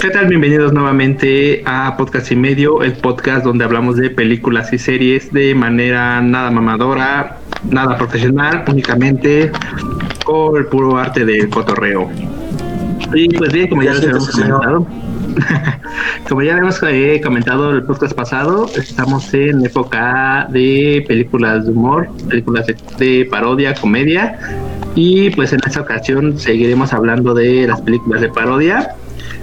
[0.00, 0.28] ¿Qué tal?
[0.28, 5.54] Bienvenidos nuevamente a Podcast y Medio, el podcast donde hablamos de películas y series de
[5.54, 9.50] manera nada mamadora, nada profesional, únicamente
[10.24, 12.10] con el puro arte del cotorreo.
[13.14, 14.86] Y pues bien, como ya les hemos comentado,
[16.28, 22.08] como ya hemos eh, comentado el podcast pasado, estamos en época de películas de humor,
[22.28, 24.38] películas de, de parodia, comedia.
[24.94, 28.94] Y pues en esta ocasión seguiremos hablando de las películas de parodia.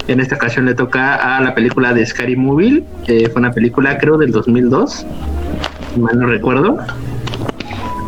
[0.08, 3.98] En esta ocasión le toca a la película de Scary Movie, que fue una película
[3.98, 5.06] creo del 2002,
[5.94, 6.78] si mal no recuerdo,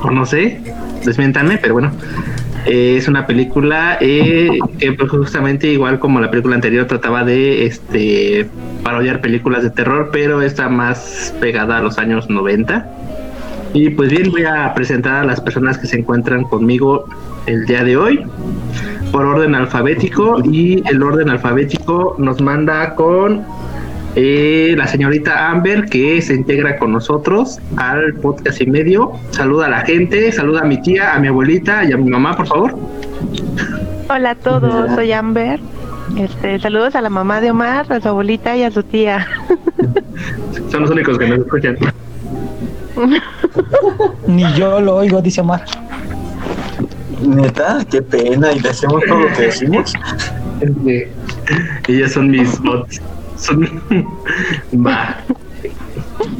[0.01, 0.61] o no sé,
[1.05, 1.91] desmientanme, pero bueno.
[2.65, 7.65] Eh, es una película eh, que pues, justamente igual como la película anterior trataba de
[7.65, 8.49] este
[8.83, 12.85] parodiar películas de terror, pero está más pegada a los años 90.
[13.73, 17.05] Y pues bien, voy a presentar a las personas que se encuentran conmigo
[17.45, 18.25] el día de hoy
[19.11, 23.45] por orden alfabético y el orden alfabético nos manda con
[24.15, 29.13] eh, la señorita Amber que se integra con nosotros al podcast y medio.
[29.31, 32.35] Saluda a la gente, saluda a mi tía, a mi abuelita y a mi mamá,
[32.35, 32.77] por favor.
[34.09, 35.59] Hola a todos, soy Amber.
[36.17, 39.27] Este, saludos a la mamá de Omar, a su abuelita y a su tía.
[40.71, 41.77] Son los únicos que nos escuchan.
[44.27, 45.63] Ni yo lo oigo, dice Omar.
[47.21, 49.93] Neta, qué pena, y le hacemos todo lo que decimos.
[50.59, 51.09] Este,
[51.87, 53.01] Ellas son mis bots.
[54.73, 55.17] Va.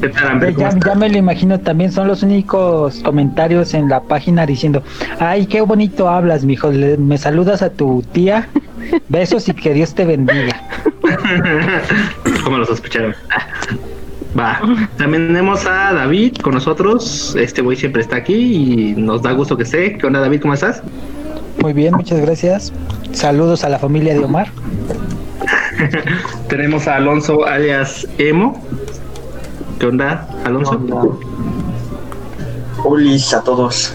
[0.02, 0.54] ¿Qué tal, Amber?
[0.54, 4.84] ¿Cómo Ya, me lo imagino, también son los únicos comentarios en la página diciendo,
[5.20, 8.48] ay, qué bonito hablas, mijo, Le- me saludas a tu tía,
[9.10, 10.62] besos y que Dios te bendiga.
[12.44, 13.14] ¿Cómo los escucharon?
[14.38, 14.60] Va.
[14.98, 17.36] También tenemos a David con nosotros.
[17.38, 19.98] Este güey siempre está aquí y nos da gusto que esté.
[19.98, 20.42] ¿Qué onda, David?
[20.42, 20.82] ¿Cómo estás?
[21.62, 22.72] Muy bien, muchas gracias.
[23.12, 24.50] Saludos a la familia de Omar.
[26.50, 28.62] Tenemos a Alonso alias Emo.
[29.80, 30.80] ¿Qué onda, Alonso?
[32.84, 33.94] Ulis a todos.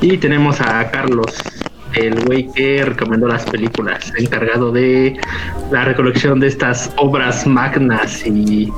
[0.00, 1.26] Y tenemos a Carlos,
[1.94, 5.18] el güey que recomendó las películas, encargado de
[5.70, 8.72] la recolección de estas obras magnas y,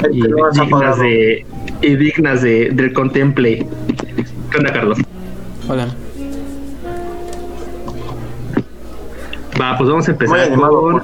[0.00, 1.46] no dignas de
[1.80, 3.66] y dignas de, del contemple.
[4.50, 4.98] ¿Qué onda, Carlos?
[5.68, 5.88] Hola.
[9.60, 11.02] Va, pues vamos a Muy empezar animado, con...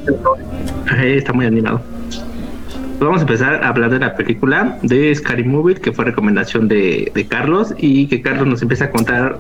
[0.99, 1.81] Eh, está muy animado.
[2.09, 6.67] Pues vamos a empezar a hablar de la película de Scary Movie, que fue recomendación
[6.67, 9.39] de, de Carlos, y que Carlos nos empieza a contar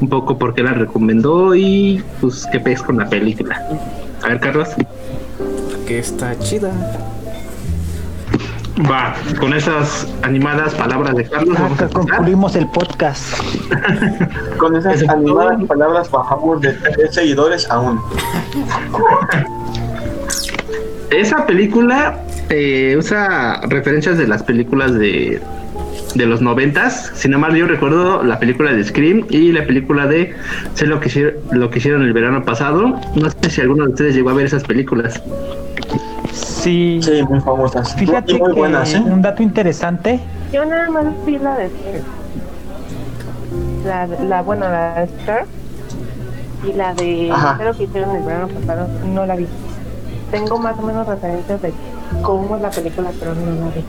[0.00, 3.60] un poco por qué la recomendó y pues qué pez con la película.
[4.22, 4.70] A ver, Carlos.
[5.86, 6.72] Que está chida.
[8.82, 13.38] Va, con esas animadas palabras de Carlos, vamos a Acá concluimos el podcast.
[14.58, 15.66] Con esas animadas todo.
[15.68, 18.04] palabras bajamos de tres seguidores a uno.
[21.10, 22.18] Esa película
[22.48, 25.40] eh, usa referencias de las películas de,
[26.16, 27.12] de los noventas.
[27.14, 30.34] Sin embargo, yo recuerdo la película de Scream y la película de
[30.74, 33.00] Sé lo que, lo que hicieron el verano pasado.
[33.14, 35.22] No sé si alguno de ustedes llegó a ver esas películas.
[36.64, 37.94] Sí, Sí, muy famosas.
[37.94, 39.00] fíjate y muy que buenas, ¿eh?
[39.04, 40.20] un dato interesante,
[40.52, 41.70] Yo nada más vi la de
[43.86, 45.44] la, la bueno, la de Star
[46.66, 49.46] y la de creo que hicieron el verano pasado, no la vi.
[50.30, 51.72] Tengo más o menos referencias de
[52.22, 53.84] cómo es la película, pero no la vi.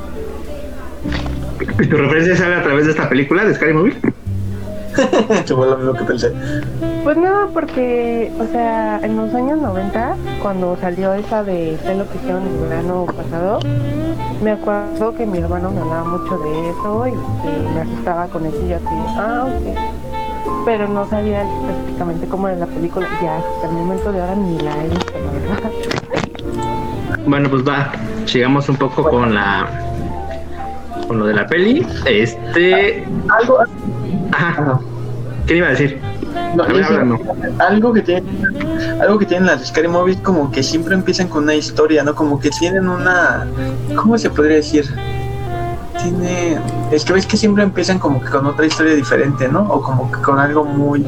[1.87, 3.95] ¿Tu referencia sale a través de esta película de Scary Movie?
[5.45, 6.33] Que fue lo mismo que pensé.
[7.03, 12.09] Pues no, porque, o sea, en los años 90, cuando salió esa de sé lo
[12.09, 13.59] que hicieron el verano pasado,
[14.43, 18.45] me acuerdo que mi hermano me hablaba mucho de eso y que me asustaba con
[18.45, 18.85] eso y yo así,
[19.17, 20.65] ah, ok.
[20.65, 24.59] Pero no sabía específicamente cómo era la película, ya hasta el momento de ahora ni
[24.59, 25.71] la he visto, la verdad.
[27.27, 27.91] Bueno, pues va.
[28.31, 29.67] Llegamos un poco con la.
[31.07, 31.85] con lo de la peli.
[32.05, 33.03] Este.
[33.39, 33.59] Algo,
[34.35, 34.79] Ajá.
[35.47, 36.01] ¿Qué iba a decir?
[36.55, 37.19] no, A háblanos.
[37.59, 38.23] algo que tiene
[39.01, 42.15] algo que tienen las Scary Movies como que siempre empiezan con una historia, ¿no?
[42.15, 43.45] Como que tienen una
[43.95, 44.85] ¿cómo se podría decir?
[46.01, 46.57] Tiene
[46.91, 49.61] es que ves que siempre empiezan como que con otra historia diferente, ¿no?
[49.61, 51.05] O como que con algo muy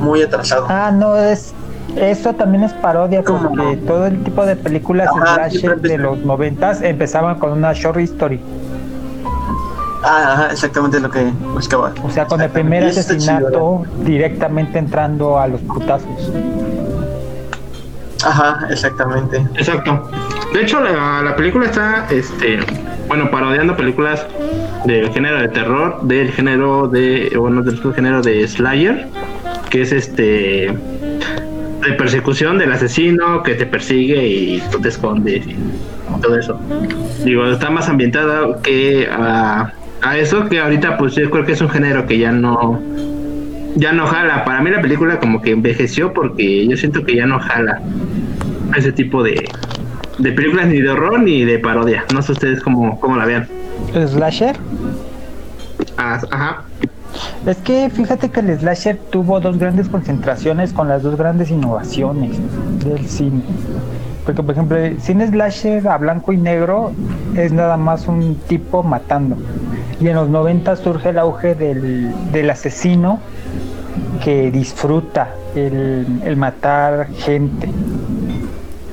[0.00, 0.66] muy atrasado.
[0.68, 1.52] Ah, no, es.
[1.96, 3.70] Eso también es parodia, ¿Cómo como no?
[3.70, 8.00] que todo el tipo de películas Ajá, slasher de los noventas empezaban con una short
[8.00, 8.40] history.
[10.04, 11.24] Ah, ajá, exactamente lo que
[11.54, 11.92] buscaba.
[12.02, 16.30] O sea, con el primer asesinato directamente entrando a los putazos.
[18.24, 19.38] Ajá, exactamente.
[19.54, 20.08] Exacto.
[20.52, 22.58] De hecho, la, la película está, este,
[23.08, 24.26] bueno, parodiando películas
[24.84, 29.08] del género de terror, del género de, bueno, del género de Slayer,
[29.70, 30.70] que es este,
[31.84, 35.56] de persecución del asesino que te persigue y tú te escondes y
[36.22, 36.58] todo eso.
[37.24, 39.72] Digo, está más ambientada que a,
[40.04, 42.80] a eso que ahorita, pues yo creo que es un género que ya no,
[43.74, 44.44] ya no jala.
[44.44, 47.80] Para mí la película como que envejeció porque yo siento que ya no jala
[48.76, 49.48] ese tipo de,
[50.18, 52.04] de películas ni de horror ni de parodia.
[52.12, 53.48] No sé ustedes cómo, cómo la vean.
[54.06, 54.56] ¿Slasher?
[55.96, 56.62] Ah, Ajá.
[57.46, 62.36] Es que fíjate que el slasher tuvo dos grandes concentraciones con las dos grandes innovaciones
[62.84, 63.42] del cine.
[64.24, 66.92] Porque, por ejemplo, el cine slasher a blanco y negro
[67.36, 69.36] es nada más un tipo matando.
[70.00, 73.20] Y en los 90 surge el auge del, del asesino
[74.22, 77.68] que disfruta el, el matar gente.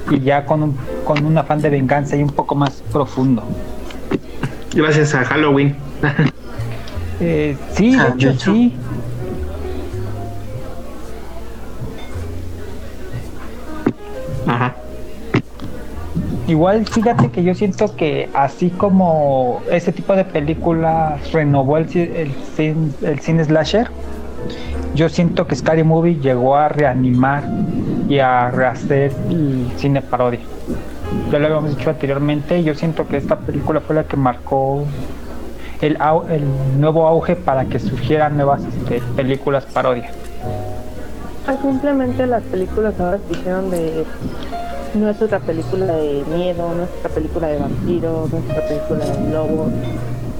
[0.09, 3.43] Y ya con un, con un afán de venganza y un poco más profundo.
[4.73, 5.75] Gracias a Halloween.
[7.23, 8.51] Eh, sí, de Ah, hecho de hecho.
[8.51, 8.73] sí.
[14.47, 14.75] Ajá.
[16.51, 22.33] Igual fíjate que yo siento que así como ese tipo de películas renovó el, el,
[23.03, 23.87] el cine slasher,
[24.93, 27.45] yo siento que Scary Movie llegó a reanimar
[28.09, 30.41] y a rehacer el cine parodia.
[31.31, 34.83] Ya lo habíamos dicho anteriormente, yo siento que esta película fue la que marcó
[35.79, 35.97] el,
[36.77, 40.11] nuevo auge para que surgieran nuevas este, películas parodia.
[41.47, 44.05] Ah, Simplemente las películas ahora se de.
[44.93, 48.67] No es otra película de miedo, no es otra película de vampiros, no es otra
[48.67, 49.71] película de lobos.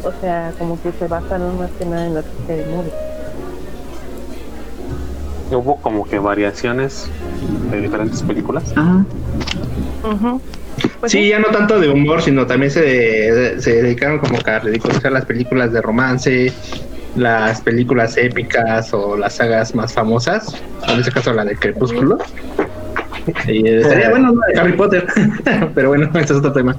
[0.04, 2.94] O sea, como que se basan más que nada en las scary movies.
[5.52, 7.08] Hubo como que variaciones
[7.72, 8.74] de diferentes películas.
[8.76, 9.06] Ajá.
[11.00, 14.60] Pues Sí, ya no tanto de humor, sino también se, se dedicaron como que a
[14.60, 16.54] ridiculizar las películas de romance,
[17.16, 20.56] las películas épicas o las sagas más famosas.
[20.88, 22.18] En este caso la de Crepúsculo.
[23.48, 25.06] Y eh, estaría bueno la de Harry Potter,
[25.76, 26.76] pero bueno, ese es otro tema.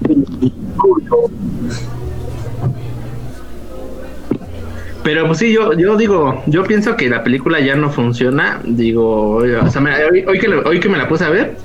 [5.05, 8.61] Pero pues sí, yo, yo digo, yo pienso que la película ya no funciona.
[8.65, 11.57] Digo, o sea, me- hoy, hoy que, lo- hoy que me la puse a ver,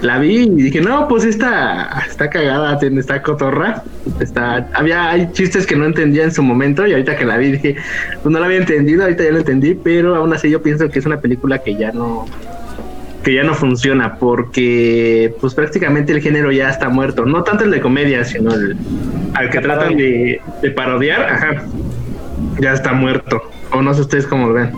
[0.00, 3.82] la vi y dije, no, pues esta está cagada, tiene- está cotorra.
[4.18, 7.52] Está, había, hay chistes que no entendía en su momento y ahorita que la vi
[7.52, 7.76] dije,
[8.22, 11.00] pues no la había entendido, ahorita ya lo entendí, pero aún así yo pienso que
[11.00, 12.24] es una película que ya no,
[13.22, 17.26] que ya no funciona porque pues prácticamente el género ya está muerto.
[17.26, 18.76] No tanto el de comedia, sino el
[19.34, 21.64] al que tratan de, de parodiar, ajá,
[22.60, 23.42] ya está muerto.
[23.72, 24.72] O no sé ustedes cómo lo ven.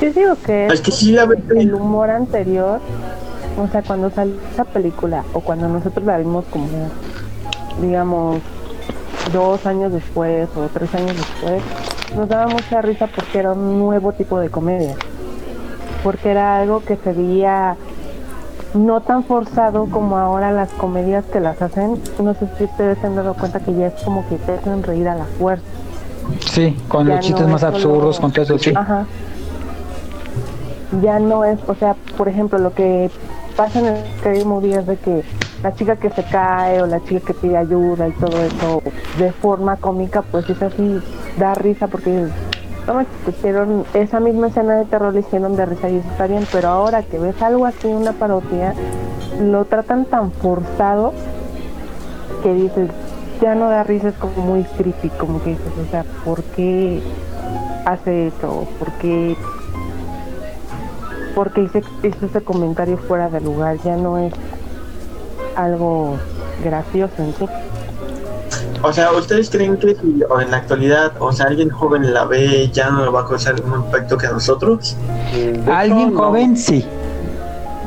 [0.00, 1.26] Yo digo que Es que sí la
[1.56, 2.80] el humor anterior,
[3.56, 6.68] o sea, cuando salió esa película o cuando nosotros la vimos como,
[7.82, 8.40] digamos,
[9.32, 11.62] dos años después o tres años después,
[12.14, 14.94] nos daba mucha risa porque era un nuevo tipo de comedia.
[16.02, 17.76] Porque era algo que se veía
[18.74, 22.00] no tan forzado como ahora las comedias que las hacen.
[22.22, 24.82] No sé si ustedes se han dado cuenta que ya es como que te hacen
[24.82, 25.64] reír a la fuerza.
[26.40, 28.72] Sí, con Ya los chistes no más solo- absurdos, con todo eso, sí.
[28.76, 29.06] Ajá.
[31.02, 33.10] Ya no es, o sea, por ejemplo, lo que
[33.56, 35.22] pasa en el Scary Movie es de que
[35.62, 38.82] la chica que se cae o la chica que pide ayuda y todo eso
[39.18, 41.00] de forma cómica, pues es así,
[41.38, 42.26] da risa porque
[42.88, 46.26] no me hicieron esa misma escena de terror le hicieron de risa y eso está
[46.26, 48.72] bien, pero ahora que ves algo así, una parodia,
[49.40, 51.12] lo tratan tan forzado
[52.42, 52.88] que dices,
[53.42, 57.02] ya no da risa, es como muy creepy, como que dices, o sea, ¿por qué
[57.84, 58.66] hace eso?
[58.78, 59.36] ¿Por qué,
[61.34, 63.76] por qué hice, hizo ese comentario fuera de lugar?
[63.84, 64.32] Ya no es
[65.56, 66.16] algo
[66.64, 67.46] gracioso en sí.
[68.82, 72.24] O sea, ¿ustedes creen que si o en la actualidad, o sea, alguien joven la
[72.24, 74.96] ve, ya no le va a causar el mismo impacto que a nosotros?
[75.32, 76.18] De hecho, Alguien no.
[76.18, 76.84] joven, sí.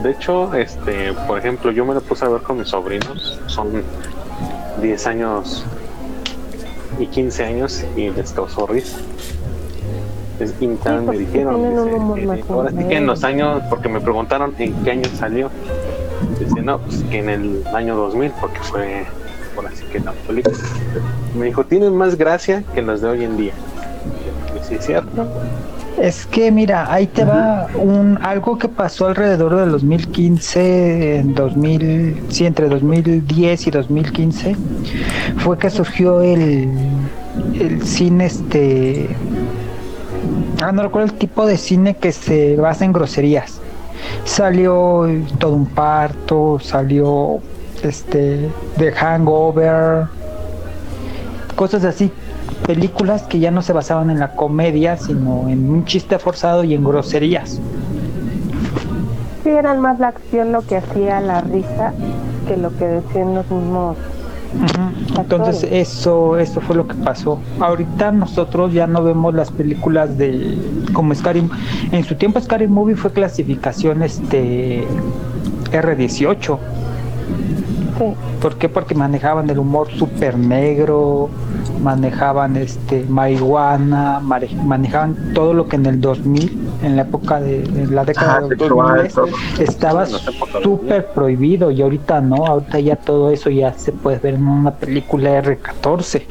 [0.04, 3.84] De hecho, este, por ejemplo, yo me lo puse a ver con mis sobrinos, son
[4.82, 5.64] 10 años
[7.00, 8.98] y 15 años y les causó risa.
[10.40, 13.90] Es y también me porque dijeron, dice, eh, ahora sí que en los años, porque
[13.90, 15.52] me preguntaron en qué año salió.
[16.40, 19.06] Dice, no, pues que en el año 2000, porque fue
[19.68, 20.58] así que la película.
[21.38, 23.54] Me dijo, tienen más gracia que las de hoy en día.
[24.68, 25.28] Sí, es cierto.
[26.00, 32.24] Es que mira, ahí te va un algo que pasó alrededor del 2015, en 2000,
[32.30, 34.56] sí, entre 2010 y 2015,
[35.38, 36.70] fue que surgió el,
[37.60, 39.10] el cine este
[40.62, 43.60] ah, no recuerdo el tipo de cine que se basa en groserías.
[44.26, 45.08] Salió
[45.40, 47.40] todo un parto, salió
[47.84, 50.08] este The Hangover,
[51.56, 52.12] cosas así
[52.66, 56.74] películas que ya no se basaban en la comedia, sino en un chiste forzado y
[56.74, 57.60] en groserías.
[59.44, 61.94] Sí, eran más la acción lo que hacía la risa
[62.48, 63.98] que lo que decían los mismos.
[65.18, 67.40] Entonces eso eso fue lo que pasó.
[67.60, 70.58] Ahorita nosotros ya no vemos las películas de
[70.94, 71.50] como Scary
[71.92, 74.86] en su tiempo Scary Movie fue clasificación este
[75.72, 76.60] R18.
[78.02, 78.68] Sí, ¿Por qué?
[78.68, 81.30] Porque manejaban el humor súper negro,
[81.84, 87.58] manejaban este marihuana, mare- manejaban todo lo que en el 2000, en la época de
[87.64, 89.28] en la década Ajá, de sexual, 2000 todo.
[89.64, 90.06] estaba
[90.64, 94.72] súper prohibido y ahorita no, ahorita ya todo eso ya se puede ver en una
[94.72, 96.24] película R14.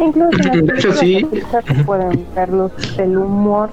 [0.00, 1.24] incluso en De hecho, sí.
[1.52, 3.70] se pueden ver los, el humor,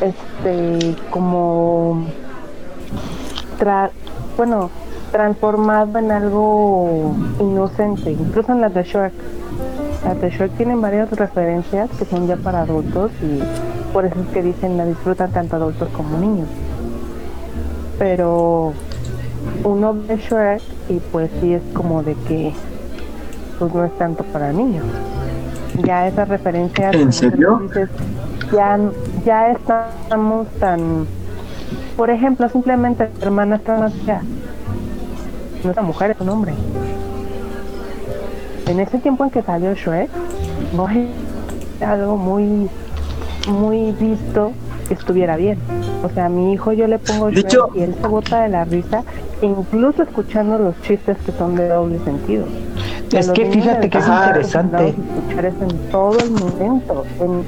[0.00, 2.06] este, como,
[3.60, 3.90] tra-
[4.38, 4.70] bueno,
[5.14, 9.12] transformado en algo inocente, incluso en las de Shrek.
[10.04, 13.40] Las de Shrek tienen varias referencias que son ya para adultos y
[13.92, 16.48] por eso es que dicen la disfrutan tanto adultos como niños.
[17.96, 18.72] Pero
[19.62, 22.52] uno ve Shrek y pues sí es como de que
[23.60, 24.84] pues no es tanto para niños.
[25.84, 27.60] Ya esas referencias ¿En serio?
[27.62, 27.88] dices,
[28.52, 28.80] ya,
[29.24, 31.06] ya estamos tan
[31.96, 34.20] por ejemplo, simplemente hermanas trans ya.
[35.64, 36.52] No es una mujer, es un hombre.
[38.68, 40.08] En ese tiempo en que salió Shrek,
[40.74, 41.08] no es
[41.82, 42.68] algo muy,
[43.48, 44.52] muy visto
[44.88, 45.58] que estuviera bien.
[46.02, 48.48] O sea, a mi hijo yo le pongo Shrek hecho- y él se bota de
[48.50, 49.02] la risa,
[49.42, 52.44] incluso escuchando los chistes que son de doble sentido.
[53.12, 54.88] Es que fíjate que es interesante.
[54.88, 57.04] escuchar eso en todo el momento.
[57.20, 57.42] En,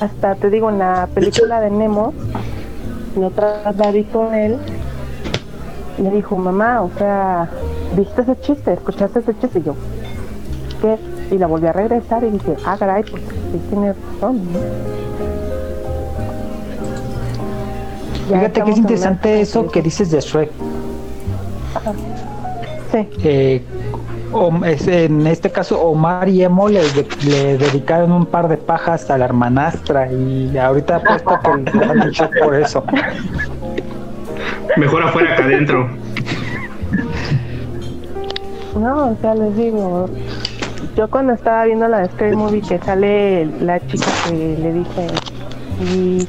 [0.00, 2.12] hasta te digo, en la película de Nemo,
[3.16, 4.58] vez la vi con él,
[5.98, 7.48] le dijo, mamá, o sea,
[7.96, 8.72] ¿viste ese chiste?
[8.74, 9.58] ¿Escuchaste ese chiste?
[9.60, 9.74] Y yo,
[10.80, 10.96] ¿qué?
[11.34, 14.58] Y la volví a regresar y dije, ah, caray, pues sí tiene razón, ¿no?
[18.28, 20.50] Fíjate que es interesante eso que dices de Shrek.
[22.92, 23.64] Sí, Eh,
[24.86, 29.16] en este caso, Omar y Emo le, de- le dedicaron un par de pajas a
[29.16, 32.12] la hermanastra y ahorita apuesto que han
[32.42, 32.84] por eso.
[34.76, 35.88] Mejor afuera que adentro.
[38.78, 40.08] No, o sea, les digo,
[40.96, 45.06] yo cuando estaba viendo la de Scary Movie que sale la chica que le dice,
[45.80, 46.28] y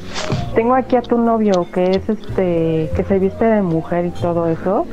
[0.54, 4.46] tengo aquí a tu novio que es este, que se viste de mujer y todo
[4.48, 4.86] eso.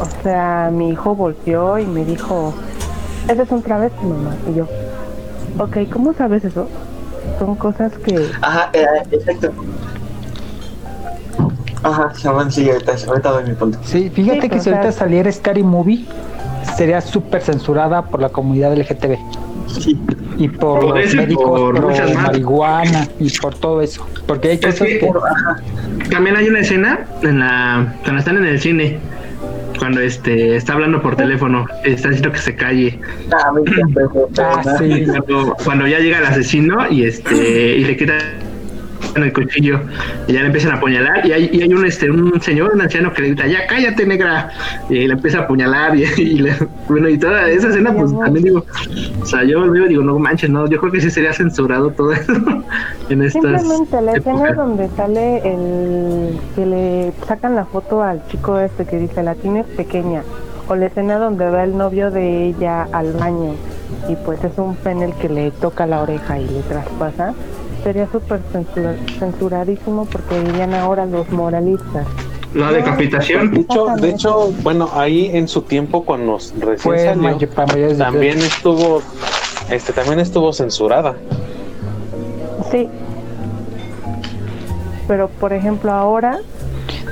[0.00, 2.54] O sea, mi hijo volteó y me dijo,
[3.28, 4.34] ese es un travesti, mamá.
[4.50, 4.66] Y yo,
[5.58, 6.68] ok, ¿cómo sabes eso?
[7.38, 8.28] Son cosas que...
[8.40, 9.52] Ajá, eh, exacto.
[11.82, 13.78] Ajá, Shaman, sí, ahorita, ahorita doy mi punto.
[13.84, 16.04] Sí, fíjate Sí, que si ahorita saliera Scary Movie,
[16.76, 19.16] sería súper censurada por la comunidad LGTB
[19.66, 19.98] Sí.
[20.38, 22.14] y por Por los médicos por más.
[22.14, 24.06] marihuana y por todo eso.
[24.26, 25.10] Porque hay Es cosas que- que...
[26.10, 28.98] También hay una escena en la cuando están en el cine,
[29.78, 33.00] cuando este está hablando por teléfono, está diciendo que se calle.
[33.32, 33.50] Ah,
[34.38, 34.62] Ah.
[35.06, 37.34] Cuando, cuando ya llega el asesino y este
[37.76, 37.96] y le
[39.02, 39.80] quitan el cuchillo
[40.26, 42.80] y ya le empiezan a apuñalar y hay, y hay un este un señor, un
[42.80, 44.50] anciano que le grita ya cállate negra
[44.88, 46.56] y le empieza a apuñalar y, y le-
[46.88, 48.64] bueno y toda esa escena pues también digo
[49.20, 52.12] o sea yo y digo no manches no yo creo que sí sería censurado todo
[52.12, 52.32] eso
[53.10, 54.56] en estas Simplemente la escena épocas.
[54.56, 59.66] donde sale el que le sacan la foto al chico este que dice la tienes
[59.66, 60.22] pequeña
[60.68, 63.54] o la escena donde va el novio de ella al baño
[64.08, 67.34] y pues es un pene el que le toca la oreja y le traspasa
[67.82, 72.06] sería súper censura- censuradísimo porque dirían ahora los moralistas.
[72.54, 77.96] La decapitación De hecho, de hecho, bueno, ahí en su tiempo cuando recién Fue salió,
[77.96, 79.00] también estuvo,
[79.70, 81.14] este, también estuvo censurada.
[82.70, 82.88] sí.
[85.08, 86.38] Pero por ejemplo ahora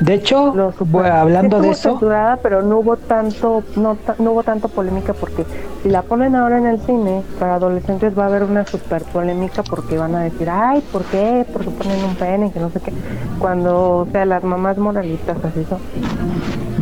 [0.00, 4.32] De hecho, lo bueno, hablando sí de eso, censurada, pero no hubo tanto no, no
[4.32, 5.44] hubo tanto polémica porque
[5.82, 9.62] si la ponen ahora en el cine para adolescentes va a haber una super polémica
[9.62, 12.80] porque van a decir ay por qué por qué ponen un pene que no sé
[12.80, 12.92] qué
[13.38, 15.78] cuando o sea las mamás moralistas así son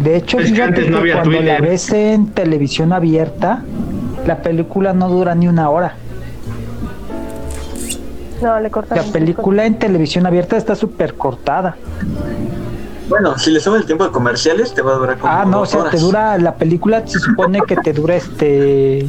[0.03, 3.63] de hecho, Es que fíjate antes no que había cuando la ves en televisión abierta,
[4.27, 5.95] la película no dura ni una hora.
[8.41, 9.05] No, le cortaron.
[9.05, 11.77] La película en televisión abierta está súper cortada.
[13.09, 15.63] Bueno, si le sube el tiempo de comerciales, te va a durar como Ah, no,
[15.63, 15.93] o sea, horas.
[15.93, 19.09] te dura, la película se supone que te dura este...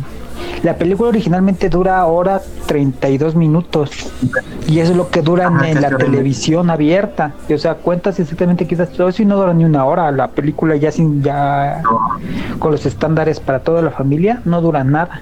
[0.63, 3.89] La película originalmente dura hora 32 minutos.
[4.67, 7.33] Y eso es lo que dura en- Ah, en la televisión abierta.
[7.49, 10.09] Y, o sea, cuentas exactamente quizás todo eso y no dura ni una hora.
[10.13, 11.81] La película ya sin ya
[12.57, 15.19] con los estándares para toda la familia no dura nada.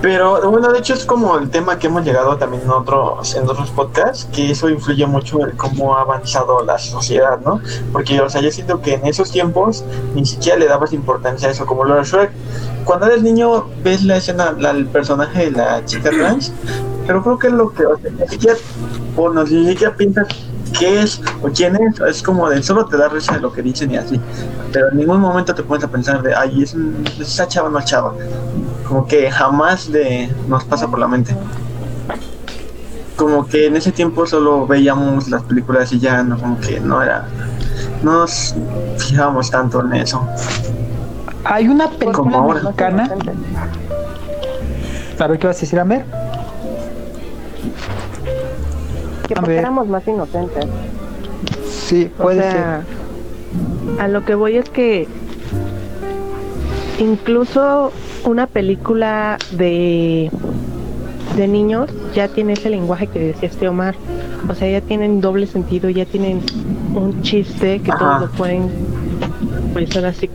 [0.00, 3.48] Pero bueno, de hecho es como el tema que hemos llegado también en otros, en
[3.48, 7.60] otros podcasts, que eso influye mucho en cómo ha avanzado la sociedad, ¿no?
[7.92, 11.50] Porque, o sea, yo siento que en esos tiempos ni siquiera le dabas importancia a
[11.50, 12.30] eso, como lo de.
[12.84, 16.52] Cuando eres niño ves la escena, la- el personaje de la chica trans,
[17.06, 18.56] pero creo que lo que, o sea, ni siquiera,
[19.16, 20.28] o no, ni siquiera piensas
[20.78, 23.62] qué es o quién es, es como de solo te da risa de lo que
[23.62, 24.20] dicen y así,
[24.72, 27.80] pero en ningún momento te pones a pensar de, ay, es un- esa chava no
[27.82, 28.12] chava
[28.86, 31.34] como que jamás de, nos pasa por la mente.
[33.16, 37.02] Como que en ese tiempo solo veíamos las películas y ya no, como que no
[37.02, 37.26] era,
[38.02, 38.54] no nos
[38.98, 40.24] fijábamos tanto en eso.
[41.44, 42.60] Hay una Como película ahora.
[42.62, 43.10] mexicana.
[45.18, 46.04] A ver qué vas a decir, Amer.
[49.28, 50.64] Que porque éramos más inocentes.
[51.68, 52.82] Sí, O puede sea,
[53.98, 55.06] a lo que voy es que
[56.98, 57.92] incluso
[58.24, 60.30] una película de
[61.36, 63.94] de niños ya tiene ese lenguaje que decía este Omar.
[64.48, 66.40] O sea, ya tienen doble sentido, ya tienen
[66.94, 67.98] un chiste que Ajá.
[67.98, 68.68] todos lo pueden
[69.72, 70.28] pues ahora sí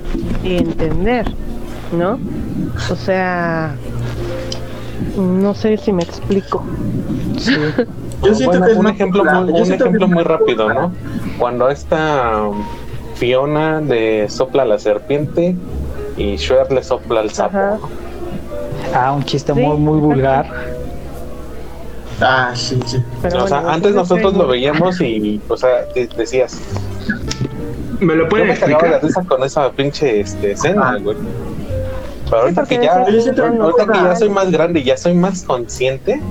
[0.43, 1.25] entender,
[1.97, 2.19] ¿no?
[2.89, 3.75] O sea,
[5.17, 6.63] no sé si me explico.
[7.37, 7.75] ser.
[7.75, 7.83] Sí.
[8.23, 10.73] Yo siento Bueno, que es un ejemplo muy, Yo un ejemplo muy rápido.
[10.73, 10.91] ¿no?
[11.37, 12.49] Cuando esta
[13.15, 15.55] Fiona de sopla la serpiente
[16.17, 17.79] y Shrek le sopla el sapo.
[18.93, 20.45] Ah, un chiste Sí, muy, muy vulgar.
[22.21, 23.03] Ah, sí, sí.
[23.21, 26.61] Pero o sea, bueno, antes nosotros lo veíamos y, o sea, de- decías,
[27.99, 29.03] ¿Me lo yo pueden me cagaba de explicar?
[29.03, 30.97] risa con esa pinche este, escena, Ah.
[31.01, 31.17] güey.
[32.29, 35.41] Pero ahorita que ya, Yo ahorita que ya soy más grande y ya soy más
[35.43, 36.21] consciente,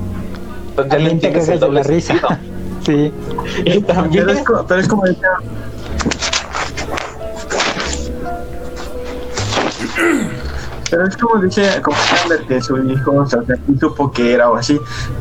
[0.72, 2.12] entonces ya le entiendes el de doble la risa.
[2.14, 2.38] sentido.
[2.84, 3.12] Sí.
[3.64, 5.28] Y también, Pero es, co- pero es como decía.
[10.92, 13.40] Pero es como dice, como Sander, que su hijo, o sea,
[13.80, 14.78] supo que era o así.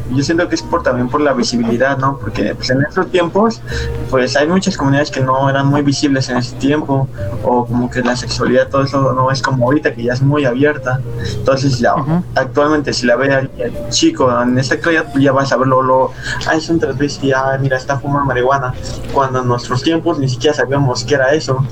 [0.10, 2.18] Yo siento que es por también por la visibilidad, ¿no?
[2.18, 3.62] Porque pues, en estos tiempos,
[4.10, 7.08] pues hay muchas comunidades que no eran muy visibles en ese tiempo,
[7.46, 10.44] o como que la sexualidad, todo eso no es como ahorita, que ya es muy
[10.44, 11.00] abierta.
[11.38, 12.22] Entonces, ya, Ujú.
[12.36, 15.82] actualmente, si la ve al al chico en esta actualidad, pues ya vas a verlo,
[15.82, 16.14] luego,
[16.48, 18.74] ah, es un transvesti, ah, mira, está fumando marihuana.
[19.14, 21.66] Cuando en nuestros tiempos ni siquiera sabíamos qué era eso.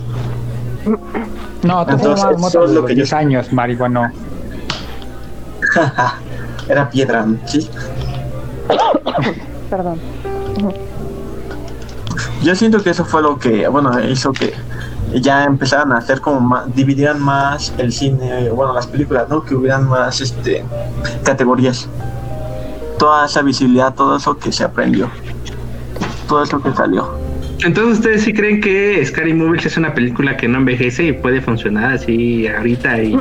[1.63, 4.13] No, tú Entonces, fumas eso mota es de lo los que yo- 10 años, marihuana.
[6.69, 7.69] era piedra, ¿sí?
[9.69, 9.99] Perdón.
[12.41, 14.53] Yo siento que eso fue lo que, bueno, hizo que
[15.13, 19.43] ya empezaran a hacer como más, dividieran más el cine, bueno, las películas, ¿no?
[19.43, 20.63] Que hubieran más, este,
[21.23, 21.87] categorías.
[22.97, 25.09] Toda esa visibilidad, todo eso que se aprendió.
[26.27, 27.18] Todo eso que salió.
[27.65, 31.41] Entonces, ¿ustedes sí creen que Scary Movies es una película que no envejece y puede
[31.41, 33.19] funcionar así ahorita y,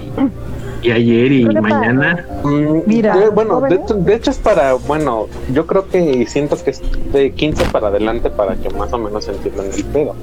[0.83, 2.25] y ayer y mañana?
[2.45, 6.71] Mm, Mira, de- bueno, de, hecho es para, bueno, yo creo que y siento que
[6.71, 6.81] es
[7.13, 10.15] de 15 para adelante para que más o menos entiendan el pedo.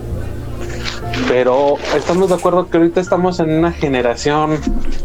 [1.28, 4.58] Pero estamos de acuerdo que ahorita estamos en una generación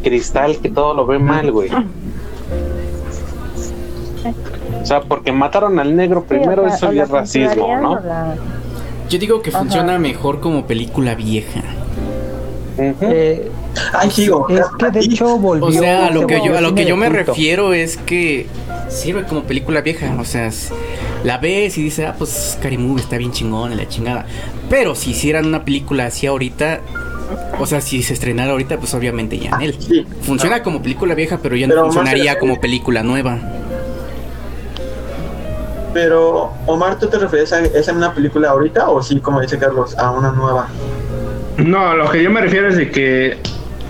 [0.04, 1.70] cristal que todo lo ve mal, güey.
[4.82, 7.94] O sea, porque mataron al negro primero, Sí, o sea, eso ya es racismo, ¿no?
[8.00, 8.34] la-
[9.10, 9.58] Yo digo que Ajá.
[9.58, 11.62] funciona mejor como película vieja.
[12.78, 13.50] Eh,
[13.92, 15.66] Ay, digo, es que de hecho volvió.
[15.66, 17.24] O sea, a lo que yo, a lo cine que yo me culto.
[17.32, 18.46] refiero es que
[18.88, 20.16] sirve como película vieja.
[20.18, 20.48] O sea,
[21.24, 24.24] la ves y dices, ah, pues Movie está bien chingón, la chingada.
[24.70, 26.80] Pero si hicieran una película así ahorita,
[27.58, 29.76] o sea, si se estrenara ahorita, pues obviamente ya en él.
[29.78, 30.06] sí.
[30.22, 33.38] Funciona como película vieja, pero ya no funcionaría como película nueva.
[35.92, 39.98] Pero, Omar, ¿tú te refieres a esa una película ahorita o sí, como dice Carlos,
[39.98, 40.68] a una nueva?
[41.56, 43.38] No, lo que yo me refiero es de que,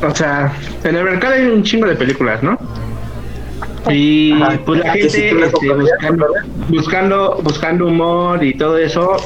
[0.02, 2.58] o sea, en el mercado hay un chingo de películas, ¿no?
[3.90, 6.26] Y Ajá, pues la gente este, buscando,
[6.68, 9.16] buscando, buscando humor y todo eso,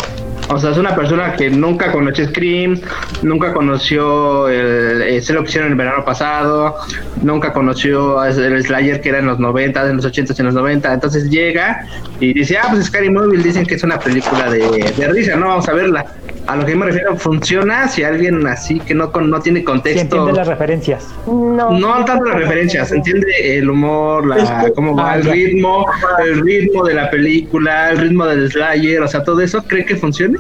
[0.49, 2.81] o sea, es una persona que nunca conoció Scream,
[3.23, 6.77] nunca conoció el, ese lo que hicieron el verano pasado,
[7.23, 10.55] nunca conoció el Slayer que era en los 90, en los 80 y en los
[10.55, 11.87] 90, entonces llega
[12.21, 15.49] y dice, ah, pues Scary Movie dicen que es una película de, de risa, no,
[15.49, 16.07] vamos a verla.
[16.47, 20.01] A lo que me refiero, funciona si alguien así que no, con- no tiene contexto.
[20.03, 21.07] entiende las referencias.
[21.27, 23.27] No, No tanto las referencias, entiende
[23.59, 25.33] el humor, la, cómo va Ah, el ya.
[25.33, 25.87] ritmo,
[26.23, 29.97] el ritmo de la película, el ritmo del slayer, o sea, todo eso, ¿cree que
[29.97, 30.39] funcione?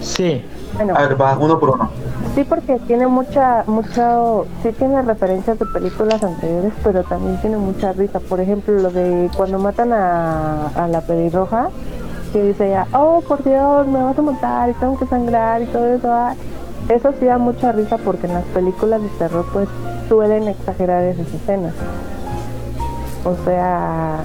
[0.00, 0.42] Sí.
[0.74, 1.90] Bueno, A ver, va, uno por uno.
[2.34, 7.92] sí porque tiene mucha, mucho, sí tiene referencias de películas anteriores, pero también tiene mucha
[7.92, 8.18] risa.
[8.20, 11.68] Por ejemplo, lo de cuando matan a, a la pelirroja,
[12.32, 15.66] que dice ya, oh por Dios, me vas a matar y tengo que sangrar y
[15.66, 16.08] todo eso.
[16.12, 16.34] ah".
[16.88, 19.68] Eso sí da mucha risa porque en las películas de terror pues
[20.08, 21.74] suelen exagerar esas escenas.
[23.24, 24.20] O sea,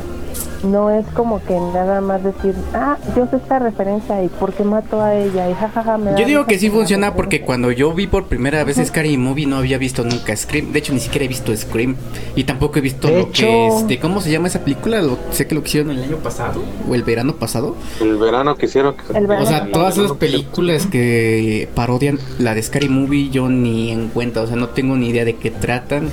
[0.66, 4.64] no es como que nada más decir, ah, yo sé esta referencia y por qué
[4.64, 7.46] mató a ella y jajaja me da Yo digo que sí funciona porque referencia".
[7.46, 10.72] cuando yo vi por primera vez Scary Movie no había visto nunca Scream.
[10.72, 11.96] De hecho, ni siquiera he visto Scream.
[12.36, 15.02] Y tampoco he visto De lo que hecho- este, ¿cómo se llama esa película?
[15.02, 17.76] Lo- sé que lo que hicieron el año pasado o el verano pasado.
[18.02, 18.96] El verano que hicieron.
[18.96, 19.46] que- El verano.
[19.46, 24.42] O sea, todas esas películas que parodian la de Scary Movie yo ni en cuenta,
[24.42, 26.10] o sea, no tengo ni idea de qué tratan,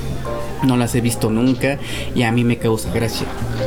[0.66, 1.78] no las he visto nunca
[2.14, 3.26] y a mí me causa gracia.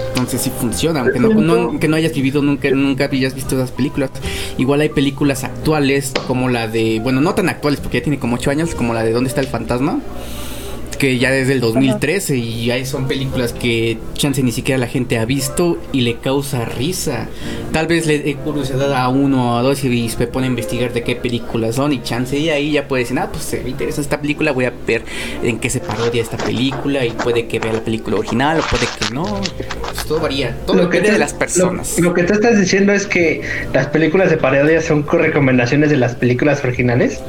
[0.10, 3.72] Entonces sí funciona, aunque no, no- aunque no hayas vivido nunca, nunca hayas visto esas
[3.72, 4.12] películas.
[4.58, 8.36] Igual hay películas actuales como la de, bueno, no tan actuales porque ya tiene como
[8.36, 10.00] 8 años, como la de ¿Dónde está el fantasma?
[10.98, 15.18] Que ya desde el 2013 y ya son películas que chance ni siquiera la gente
[15.18, 17.28] ha visto y le causa risa.
[17.72, 20.94] Tal vez le dé curiosidad a uno o a dos y se pone a investigar
[20.94, 23.70] de qué películas son y chance y ahí ya puede decir, ah, pues se me
[23.70, 25.04] interesa esta película, voy a ver
[25.44, 28.86] en qué se parodia esta película y puede que vea la película original o puede
[28.86, 29.42] que no.
[29.82, 31.98] Pues todo varía, todo depende te- de las personas.
[32.00, 33.42] Lo, lo que tú estás diciendo es que
[33.74, 37.20] las películas de parodia son co- recomendaciones de las películas originales.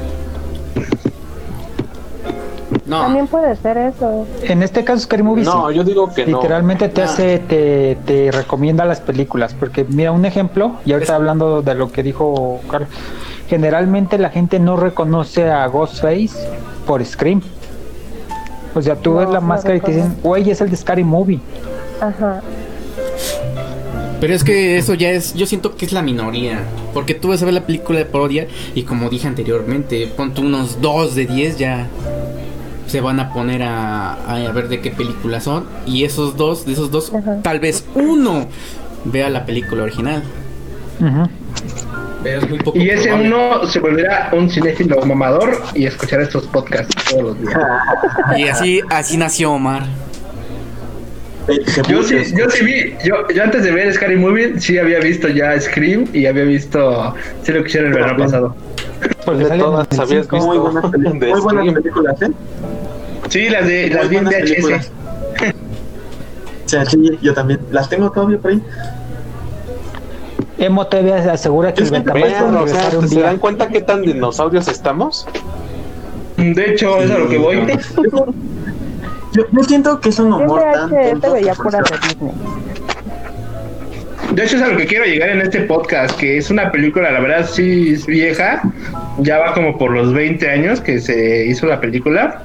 [2.87, 4.25] No, También puede ser eso.
[4.43, 5.75] En este caso, Scary Movie No, sí.
[5.75, 6.37] yo digo que no.
[6.37, 7.05] Literalmente te Ah.
[7.05, 9.53] hace, te, te recomienda las películas.
[9.53, 12.89] Porque mira, un ejemplo, y ahorita hablando de lo que dijo Carlos,
[13.49, 16.31] generalmente la gente no reconoce a Ghostface
[16.85, 17.41] por Scream.
[18.73, 20.77] O sea, tú No, ves la no máscara y te dicen, güey, es el de
[20.77, 21.39] Scary Movie.
[21.99, 22.41] Ajá.
[24.19, 26.59] Pero es que eso ya es, yo siento que es la minoría.
[26.93, 30.41] Porque tú vas a ver la película de parodia y como dije anteriormente, pon tú
[30.41, 31.87] unos 2 de 10 ya
[32.87, 35.65] se van a poner a, a ver de qué película son.
[35.85, 37.41] Y esos dos, de esos dos, Ajá.
[37.41, 38.47] tal vez uno
[39.05, 40.23] vea la película original.
[40.99, 41.29] Ujú.
[42.23, 43.27] Pero es muy poco Y ese probable.
[43.27, 47.57] uno se volverá un cinéfilo mamador y escuchará estos podcasts todos los días.
[48.37, 49.83] Y así, así nació Omar.
[51.87, 55.29] Yo sí, yo sí vi, yo, yo antes de ver Scary Movie, sí había visto
[55.29, 58.55] ya Scream y había visto, sí lo que hicieron el verano pasado.
[59.23, 61.75] Porque De todas habías visto Muy buenas películas, de muy buenas Scream.
[61.75, 62.31] películas, ¿eh?
[63.29, 64.49] Sí, las de, las vi en buenas VHS.
[64.49, 64.91] películas.
[66.65, 67.61] O sea, sí, yo también.
[67.71, 68.61] Las tengo todavía por ahí.
[70.57, 72.03] Emo TV asegura que el va a o
[72.67, 75.25] sea, regresar un ¿se dan cuenta qué tan dinosaurios estamos?
[76.35, 77.57] De hecho, es a lo que voy.
[79.33, 81.83] Yo, yo siento que es un humor tan tonto que funciona.
[84.33, 87.11] De hecho, es a lo que quiero llegar en este podcast, que es una película,
[87.11, 88.61] la verdad, sí es vieja.
[89.19, 92.43] Ya va como por los 20 años que se hizo la película.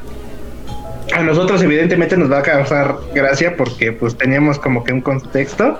[1.14, 5.78] A nosotros, evidentemente, nos va a causar gracia porque, pues, teníamos como que un contexto.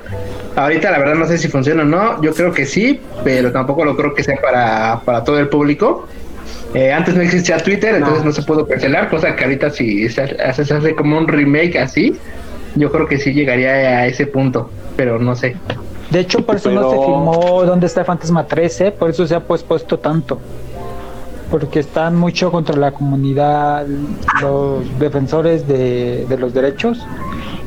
[0.56, 2.22] Ahorita, la verdad, no sé si funciona o no.
[2.22, 6.06] Yo creo que sí, pero tampoco lo creo que sea para, para todo el público.
[6.74, 10.22] Eh, antes no existía Twitter, entonces no, se pudo cancelar, cosa que ahorita si se
[10.22, 12.16] hace, se hace como un remake así,
[12.76, 15.54] yo creo que sí llegaría a ese punto, pero no sé.
[16.10, 18.92] De hecho, por eso no se filmó ¿Dónde está el Fantasma 13?
[18.92, 20.40] Por eso se ha pues, puesto tanto.
[21.52, 23.86] Porque están mucho contra la comunidad,
[24.40, 26.98] los defensores de, de los derechos.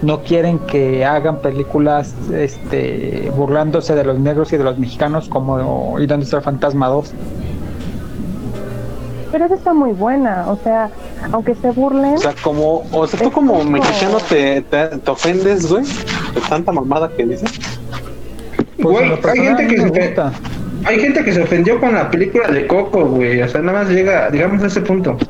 [0.01, 5.99] No quieren que hagan películas este, burlándose de los negros y de los mexicanos como
[5.99, 7.13] ¿Y dónde está el Fantasma 2?
[9.31, 10.45] Pero esa está muy buena.
[10.47, 10.89] O sea,
[11.31, 15.11] aunque se burlen, O sea, como, o sea, tú como como- mexicano te, te, te
[15.11, 17.51] ofendes, güey, de tanta mamada que dices.
[18.81, 20.31] Pues, Güey, hay gente que se- gusta.
[20.85, 23.89] Hay gente que se ofendió con la película de Coco, güey, o sea, nada más
[23.89, 25.17] llega, digamos, a ese punto.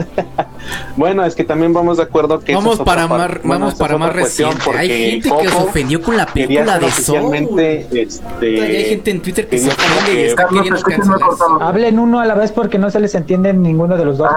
[0.95, 3.97] Bueno, es que también vamos de acuerdo que Vamos para par- más, bueno, vamos para
[3.97, 4.63] más reciente.
[4.75, 7.35] Hay gente que se ofendió con la película de Soul.
[7.59, 11.19] este, Hay gente en Twitter que se ofende y está Carlos, queriendo cancelar.
[11.19, 11.61] cortado.
[11.61, 14.31] Hablen uno a la vez porque no se les entiende ninguno de los dos.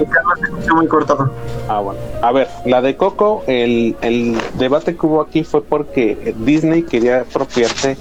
[0.00, 1.30] Escucha muy cortado.
[1.68, 2.00] Ah, bueno.
[2.22, 7.20] A ver, la de Coco, el, el debate que hubo aquí fue porque Disney quería
[7.22, 7.96] apropiarse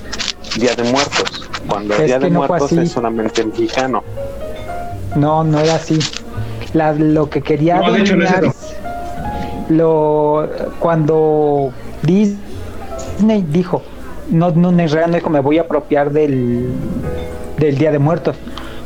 [0.58, 4.04] Día de Muertos, cuando el Es Día de no Muertos es solamente mexicano.
[5.16, 6.00] No, no era así.
[6.74, 8.74] La- lo que quería No, de hecho, no es dominar eso.
[9.70, 11.72] lo cuando
[12.04, 13.82] Disney dijo
[14.30, 16.68] no no no, en realidad no dijo me voy a apropiar del
[17.58, 18.36] del Día de Muertos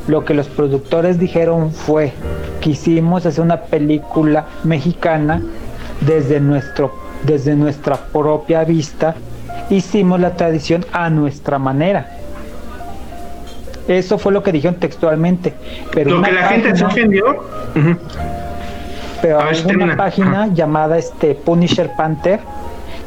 [0.07, 2.13] lo que los productores dijeron fue,
[2.61, 5.41] quisimos hacer una película mexicana
[6.01, 6.91] desde, nuestro,
[7.23, 9.15] desde nuestra propia vista,
[9.69, 12.09] hicimos la tradición a nuestra manera.
[13.87, 15.53] Eso fue lo que dijeron textualmente.
[15.93, 17.43] Pero Lo una que la gente se página- ofendió.
[19.21, 19.97] Pero hay una termina.
[19.97, 22.39] página llamada este Punisher Panther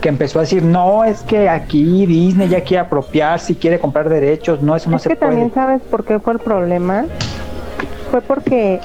[0.00, 4.08] que empezó a decir no es que aquí Disney ya quiere apropiar si quiere comprar
[4.08, 7.04] derechos no eso no es se que puede también sabes por qué fue el problema.
[8.10, 8.80] Fue porque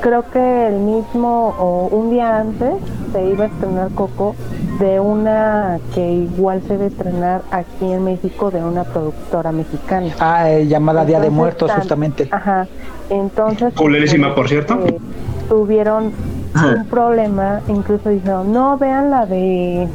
[0.00, 2.74] creo que el mismo o un día antes
[3.12, 4.34] se iba a estrenar Coco
[4.80, 10.08] de una que igual se debe estrenar aquí en México de una productora mexicana.
[10.20, 12.66] ah eh, llamada Día de Muertos tan- justamente Ajá.
[13.08, 13.72] Entonces.
[13.74, 14.74] Culerísima, por cierto.
[14.84, 14.98] eh,
[15.48, 16.12] tuvieron
[16.76, 19.86] un problema, incluso dijeron, no, vean la de.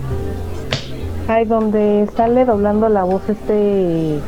[1.27, 4.19] Ay, donde sale doblando la voz este.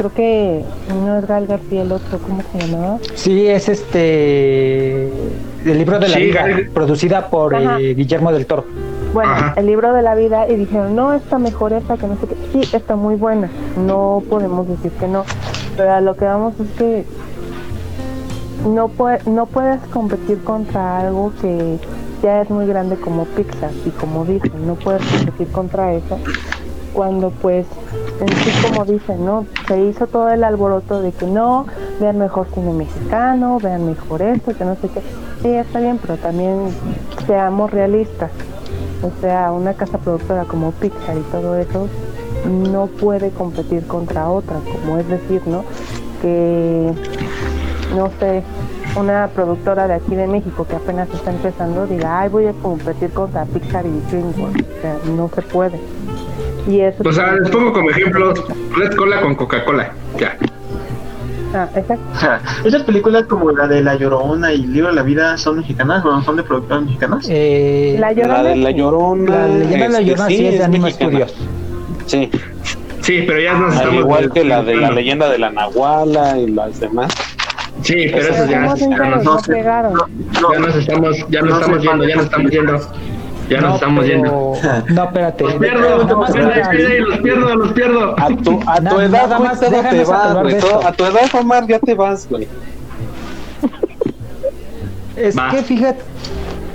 [0.00, 0.64] Creo que
[1.04, 2.96] no es Gal García el otro, ¿cómo se llamaba?
[3.16, 5.08] sí es este
[5.66, 8.64] el libro de la Sí, vida Gal- producida por eh, Guillermo del Toro
[9.12, 9.52] Bueno, Ajá.
[9.58, 12.36] el libro de la vida y dijeron, no, está mejor esta que no sé qué.
[12.64, 15.24] Sí, está muy buena, no podemos decir que no,
[15.76, 17.04] pero a lo que vamos es que
[18.66, 21.76] no, pue- no puedes competir contra algo que
[22.22, 26.18] ya es muy grande como Pixar y como Disney, no puedes competir contra eso
[26.94, 27.66] cuando pues
[28.20, 29.46] en sí como dicen, ¿no?
[29.66, 31.66] Se hizo todo el alboroto de que no,
[32.00, 35.00] vean mejor cine mexicano, vean mejor esto, que no sé qué.
[35.42, 36.68] Sí, está bien, pero también
[37.26, 38.30] seamos realistas.
[39.02, 41.88] O sea, una casa productora como Pixar y todo eso
[42.46, 45.64] no puede competir contra otra, como es decir, ¿no?
[46.20, 46.92] Que,
[47.96, 48.42] no sé,
[48.96, 53.10] una productora de aquí de México que apenas está empezando diga, ay, voy a competir
[53.10, 54.60] contra Pixar y DreamWorks.
[54.60, 55.78] O sea, no se puede.
[56.68, 58.32] Y eso O sea, les pongo como ejemplo
[58.76, 59.92] Red Cola con Coca-Cola.
[60.18, 60.36] Ya.
[61.52, 62.04] Ah, exacto.
[62.14, 65.36] O sea, esas películas como la de La Llorona y El Libro de la Vida
[65.36, 66.22] son mexicanas, ¿no?
[66.22, 67.26] son de productoras mexicanas.
[67.28, 68.42] Eh, La La Llorona.
[68.44, 68.74] de La sí.
[68.76, 69.30] Llorona.
[69.32, 71.10] la leyenda de la este, Llorona sí, es de mexicana.
[71.10, 71.34] Studios
[72.06, 72.30] Sí,
[73.00, 74.00] Sí, pero ya nos al estamos.
[74.00, 77.10] igual que la de la leyenda de la Nahuala y las demás.
[77.82, 79.52] Sí, pero Pero eso ya, ¿cómo nos- se ya nos, No no sé.
[79.52, 79.92] pegaron.
[79.94, 82.80] No, ya nos estamos, ya nos No estamos de ya nos esas estamos yendo.
[83.50, 84.54] Ya nos estamos pero- yendo.
[84.94, 88.14] no espérate Los pierdo, los más pierdo, los pierdo, los pierdo.
[88.18, 90.56] A tu, a tu Nada- edad, nada más te déjanos vas, güey.
[90.84, 92.46] A tu edad, Omar, ya te vas, güey.
[95.16, 95.50] Es Va.
[95.50, 96.00] que fíjate,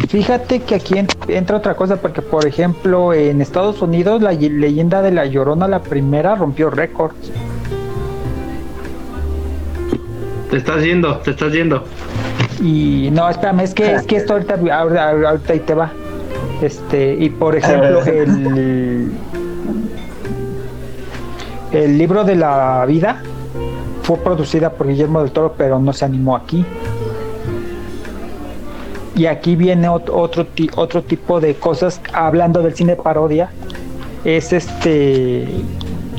[0.10, 4.50] fíjate que aquí en- entra otra cosa, porque por ejemplo en Estados Unidos la ye-
[4.52, 7.16] leyenda de la Llorona, la primera, rompió récords.
[10.52, 11.84] Te estás yendo, te estás yendo.
[12.62, 15.92] Y no, espérame, es que, es que esto ahorita, ahorita, ahorita ahí te va.
[16.66, 19.12] Este, y por ejemplo, el,
[21.72, 23.22] el libro de la vida
[24.04, 26.66] fue producida por Guillermo del Toro, pero no se animó aquí.
[29.16, 33.50] Y aquí viene ot- otro, ti- otro tipo de cosas, hablando del cine parodia,
[34.26, 35.48] es este,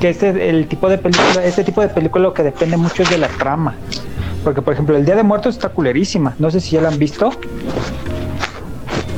[0.00, 3.02] que es el, el tipo de película, este tipo de película lo que depende mucho
[3.02, 3.74] es de la trama.
[4.44, 6.34] Porque, por ejemplo, El Día de Muertos está culerísima.
[6.38, 7.30] No sé si ya la han visto.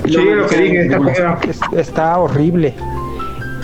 [0.09, 1.39] Sí, lo que dije, está
[1.77, 2.75] está horrible.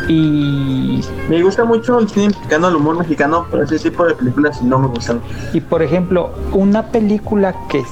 [0.08, 4.62] Y, Me gusta mucho el cine mexicano, el humor mexicano, pero ese tipo de películas
[4.62, 5.20] no me gustan.
[5.52, 7.82] y por ejemplo, una película que,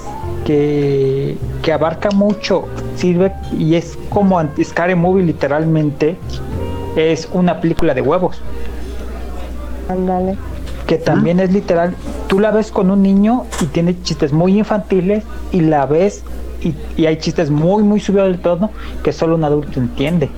[0.45, 6.17] que, que abarca mucho, sirve y es como Scary Movie literalmente,
[6.97, 8.41] es una película de huevos.
[9.89, 10.37] Ándale.
[10.87, 11.95] Que también es literal.
[12.27, 16.25] Tú la ves con un niño y tiene chistes muy infantiles y la ves
[16.65, 18.71] y, y hay chistes muy, muy subidos del tono
[19.03, 20.29] que solo un adulto entiende.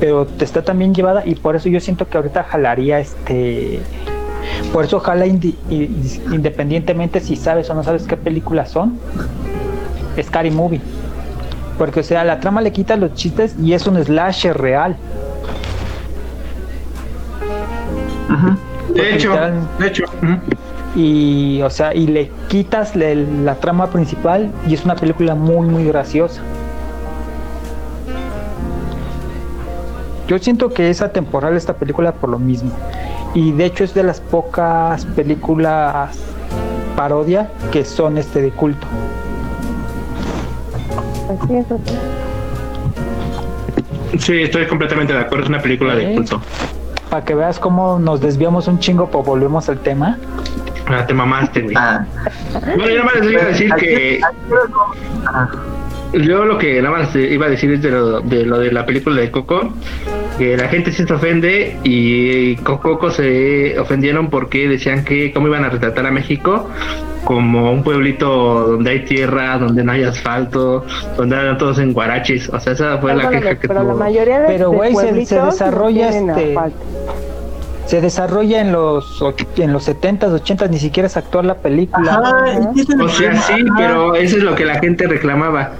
[0.00, 3.80] Pero te está también llevada y por eso yo siento que ahorita jalaría este.
[4.72, 8.98] Por eso jala indi- i- independientemente si sabes o no sabes qué películas son.
[10.20, 10.80] Scary Movie.
[11.78, 14.96] Porque, o sea, la trama le quita los chistes y es un slasher real.
[18.94, 19.34] De hecho,
[19.78, 20.04] de hecho.
[20.94, 25.66] Y o sea y le quitas le- la trama principal y es una película muy
[25.66, 26.42] muy graciosa
[30.28, 32.70] yo siento que es atemporal esta película por lo mismo
[33.34, 36.18] y de hecho es de las pocas películas
[36.96, 38.86] parodia que son este de culto
[41.40, 41.96] Así es, así.
[44.18, 45.44] Sí, estoy completamente de acuerdo.
[45.44, 46.42] Es una película de culto.
[47.08, 50.18] para que veas cómo nos desviamos un chingo pero volvemos al tema
[50.86, 51.74] Ah, te mamaste, güey.
[51.78, 52.04] Ah,
[52.76, 54.20] Bueno, yo nada más les voy a decir que
[56.14, 58.84] yo lo que nada más iba a decir es de lo de, lo de la
[58.84, 59.72] película de Coco,
[60.38, 65.46] que la gente sí se ofende y con Coco se ofendieron porque decían que cómo
[65.48, 66.68] iban a retratar a México
[67.24, 68.28] como un pueblito
[68.72, 70.84] donde hay tierra, donde no hay asfalto,
[71.16, 72.48] donde andan todos en guaraches.
[72.50, 73.96] O sea, esa fue la queja que pero la tuvo.
[73.98, 76.78] mayoría de, Pero, güey, se- desarrolla, no este, asfalto.
[77.92, 79.22] Se desarrolla en los
[79.56, 82.14] en los 70s, 80s, ni siquiera es actual la película.
[82.14, 83.74] Ajá, el O sea, sí, Ajá.
[83.76, 85.72] pero eso es lo que la gente reclamaba.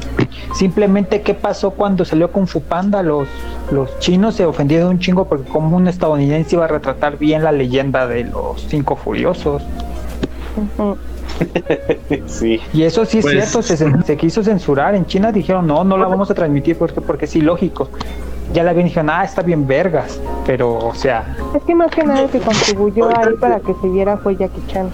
[0.55, 3.03] Simplemente, ¿qué pasó cuando salió Kung Fu Panda?
[3.03, 3.29] Los,
[3.71, 7.51] los chinos se ofendieron un chingo porque como un estadounidense iba a retratar bien la
[7.51, 9.63] leyenda de los cinco furiosos.
[12.27, 12.61] Sí.
[12.75, 14.95] Y eso sí es Pues- cierto, se, se quiso censurar.
[14.95, 17.89] En China dijeron, no, no la vamos a transmitir porque, porque es ilógico.
[18.53, 20.21] Ya la bien dijeron, ah, está bien vergas.
[20.47, 23.89] Pero, o sea, Es que más que nada el que contribuyó ahí para que se
[23.89, 24.91] viera fue Jackie Chan.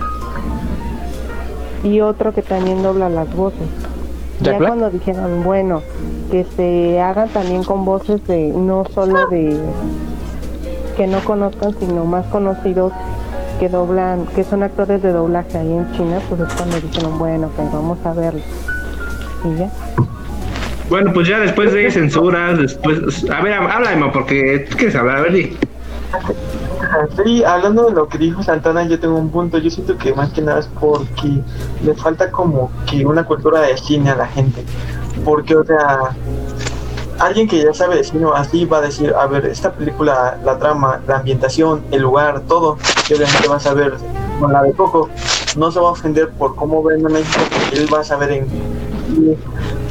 [1.82, 3.68] Y otro que también dobla las voces.
[4.40, 4.68] Jack ya Black.
[4.70, 5.82] cuando dijeron, bueno,
[6.30, 9.58] que se hagan también con voces de no solo de
[10.96, 12.92] que no conozcan, sino más conocidos
[13.58, 17.50] que doblan, que son actores de doblaje ahí en China, pues es cuando dijeron, bueno,
[17.56, 18.40] pues vamos a verlo.
[19.44, 19.70] Y ya.
[20.88, 23.28] Bueno, pues ya después de censuras, después...
[23.30, 25.56] A ver, háblame, porque tú quieres hablar, a ver, di.
[27.22, 29.58] Sí, hablando de lo que dijo Santana, yo tengo un punto.
[29.58, 31.42] Yo siento que más que nada es porque
[31.84, 34.64] le falta como que una cultura de cine a la gente.
[35.24, 36.10] Porque, o sea,
[37.18, 40.58] alguien que ya sabe de cine así va a decir, a ver, esta película, la
[40.58, 42.78] trama, la ambientación, el lugar, todo,
[43.10, 43.94] y obviamente va a saber
[44.40, 45.10] con la de Coco.
[45.56, 48.32] No se va a ofender por cómo ven a México, porque él va a saber
[48.32, 48.46] en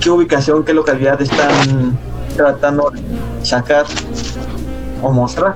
[0.01, 1.97] qué, ubicación, qué localidad están
[2.35, 3.01] tratando de
[3.45, 3.85] sacar
[5.01, 5.55] o mostrar.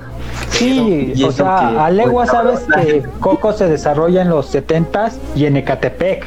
[0.50, 4.30] sí, Y o sea, que- a legua pues, sabes la que Coco se desarrolla en
[4.30, 6.26] los 70s y en Ecatepec.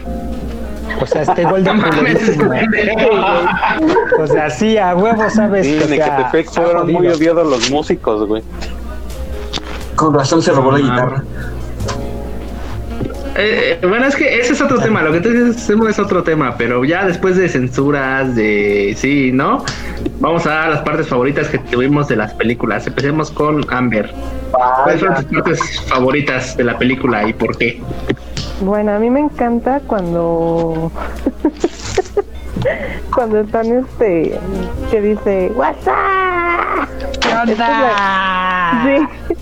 [1.00, 1.70] O sea, este gol de.
[4.18, 8.27] O sea, sí, a huevo sabes Sí, que en Ecatepec fueron muy odiados los músicos,
[8.27, 8.42] güey.
[9.96, 11.24] Con razón se robó la guitarra.
[13.37, 16.55] Eh, bueno, es que ese es otro tema, lo que tú dices es otro tema,
[16.57, 19.64] pero ya después de censuras, de sí, ¿no?
[20.20, 22.87] Vamos a las partes favoritas que tuvimos de las películas.
[22.87, 24.12] Empecemos con Amber.
[24.85, 27.83] ¿Cuáles son tus partes favoritas de la película y por qué?
[28.61, 30.92] Bueno, a mí me encanta cuando
[33.14, 34.38] cuando están este
[34.90, 36.88] que dice WhatsApp.
[38.85, 39.34] Sí.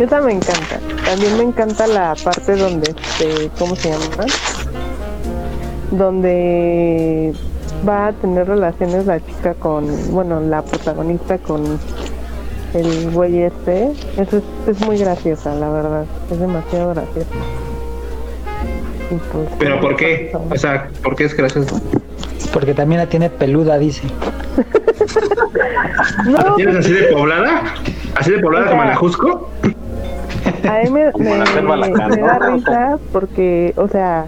[0.00, 0.78] Esa me encanta.
[1.04, 4.26] También me encanta la parte donde este, ¿cómo se llama?
[5.90, 7.34] Donde
[7.86, 11.78] va a tener relaciones la chica con, bueno, la protagonista con
[12.74, 13.92] el güey este.
[14.16, 16.04] Eso es, es muy graciosa, la verdad.
[16.30, 17.28] Es demasiado graciosa.
[19.08, 20.32] Pues, ¿Pero por qué?
[20.50, 21.80] O sea, ¿por qué es gracioso?
[22.52, 24.02] Porque también la tiene peluda, dice.
[26.26, 27.74] no, ¿Tienes así de poblada?
[28.14, 29.50] ¿Así de poblada O como sea, en la Jusco?
[30.68, 31.34] A mí me, Como
[32.26, 34.26] da risa porque, o sea,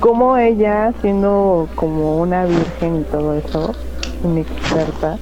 [0.00, 3.74] como ella, siendo como una virgen y todo eso,
[4.24, 5.18] inexperta,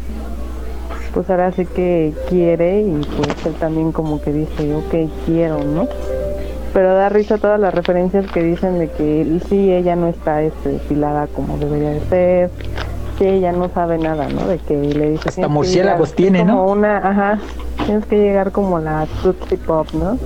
[1.12, 5.86] pues ahora sí que quiere y pues él también como que dice, ok, quiero, ¿no?
[6.72, 10.70] Pero da risa todas las referencias que dicen de que sí, ella no está este,
[10.70, 12.50] depilada como debería de ser,
[13.16, 14.48] que ella no sabe nada, ¿no?
[14.48, 15.28] De que le dice...
[15.28, 16.64] Hasta "Tienes que murciélagos tiene, como ¿no?
[16.64, 17.38] una, ajá,
[17.84, 20.18] tienes que llegar como la Tootsie Pop, ¿no?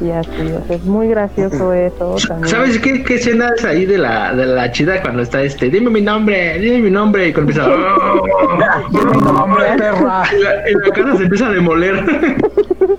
[0.00, 2.48] Y así, o sea, es muy gracioso eso también.
[2.48, 5.70] ¿Sabes qué, qué escena es ahí de la, de la chida cuando está este?
[5.70, 7.28] Dime mi nombre, dime mi nombre.
[7.28, 7.70] Y cuando empieza.
[8.90, 10.24] Dime mi nombre, perra.
[10.36, 12.04] Y la, y la cara se empieza a demoler.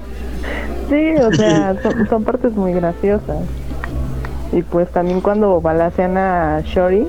[0.89, 3.37] Sí, o sea, son, son partes muy graciosas.
[4.51, 7.07] Y pues también cuando balacean a Shori.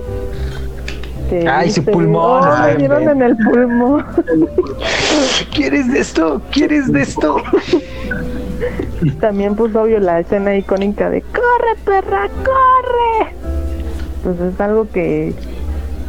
[1.40, 3.08] Que Ay, su dice, pulmón, "Oh, ay, me dieron ven".
[3.10, 4.04] en el pulmón.
[5.54, 6.40] ¿Quieres de esto?
[6.52, 7.36] ¿Quieres de esto?
[9.20, 13.34] También pues obvio la escena icónica de ¡Corre, perra, corre!
[14.22, 15.34] Pues es algo que,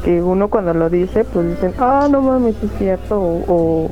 [0.03, 3.91] que uno cuando lo dice, pues dicen, ah, no mames, es cierto, o, o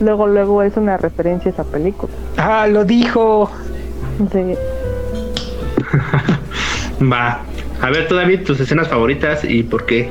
[0.00, 2.12] luego, luego es una referencia a esa película.
[2.36, 3.50] Ah, lo dijo.
[4.32, 4.54] Sí.
[7.04, 7.40] Va.
[7.80, 10.08] A ver, tú, David, tus escenas favoritas y por qué.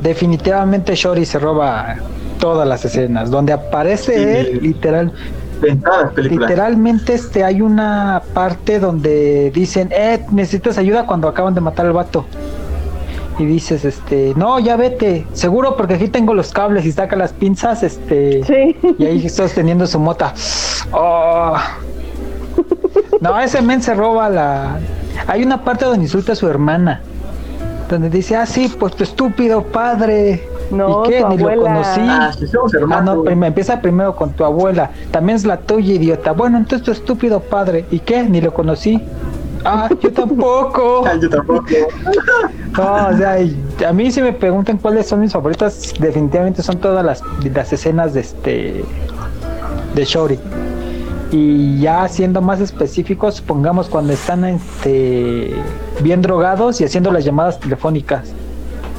[0.00, 1.96] Definitivamente Shori se roba
[2.38, 3.30] todas las escenas.
[3.30, 4.22] Donde aparece Sí.
[4.52, 5.12] él, literal,
[6.16, 11.92] literalmente este hay una parte donde dicen, eh, necesitas ayuda cuando acaban de matar al
[11.92, 12.24] vato.
[13.38, 17.32] Y dices, este, no, ya vete, seguro porque aquí tengo los cables y saca las
[17.32, 18.76] pinzas, este, Sí.
[18.98, 20.34] y ahí sosteniendo su mota.
[20.92, 21.56] Oh.
[23.20, 24.78] No, ese men se roba la.
[25.26, 27.00] Hay una parte donde insulta a su hermana.
[27.90, 30.48] Donde dice, ah, sí, pues tu estúpido padre.
[30.70, 31.24] No, ¿Y qué?
[31.28, 32.00] Ni lo conocí.
[32.02, 34.90] Ah, sí, somos Ah, no, empieza primero con tu abuela.
[35.10, 36.32] También es la tuya, idiota.
[36.32, 37.84] Bueno, entonces tu estúpido padre.
[37.90, 38.22] ¿Y qué?
[38.22, 39.02] Ni lo conocí.
[39.64, 41.04] Ah, yo tampoco.
[41.06, 41.66] Ah, yo tampoco.
[42.78, 43.36] No, o sea,
[43.88, 47.20] a mí si me preguntan cuáles son mis favoritas, definitivamente son todas las,
[47.52, 48.84] las escenas de este
[49.94, 50.38] de Shori.
[51.32, 55.54] Y ya siendo más específicos, supongamos cuando están este
[56.00, 58.34] bien drogados y haciendo las llamadas telefónicas.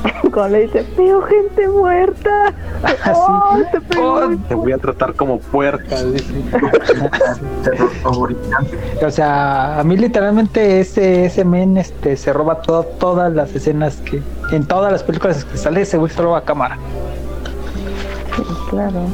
[0.33, 2.53] Cuando le dice, veo gente muerta.
[2.83, 3.21] Así.
[3.21, 3.99] Oh, te.
[3.99, 5.97] Oh, Te voy a tratar como puerca.
[9.05, 13.97] O sea, a mí literalmente ese, ese men este, se roba todo, todas las escenas
[13.97, 14.21] que.
[14.51, 16.77] En todas las películas que sale, ese güey se roba cámara.
[18.69, 19.05] Claro.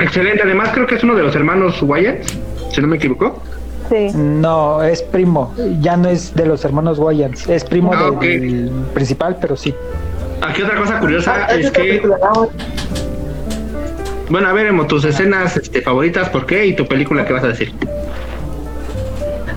[0.00, 0.42] Excelente.
[0.42, 2.24] Además, creo que es uno de los hermanos Wyatt,
[2.72, 3.40] si no me equivoco.
[3.88, 4.08] Sí.
[4.14, 5.54] No, es primo.
[5.80, 7.46] Ya no es de los hermanos Wayans.
[7.48, 9.74] Es primo Ah, del principal, pero sí.
[10.40, 12.16] Aquí otra cosa curiosa Ah, es que, película,
[14.30, 16.66] bueno, a ver, Emo, tus escenas este, favoritas, ¿por qué?
[16.66, 17.72] Y tu película, ¿qué vas a decir?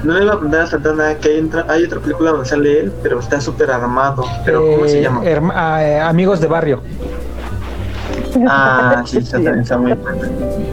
[0.03, 2.79] No le iba a preguntar a Santana que hay, otra- hay otra película donde sale
[2.81, 4.25] él, pero está súper armado.
[4.45, 5.23] Pero ¿cómo se Eh, llama?
[5.23, 6.81] herma- ah, eh, amigos de barrio.
[8.47, 9.93] Ah, sí, está, también está muy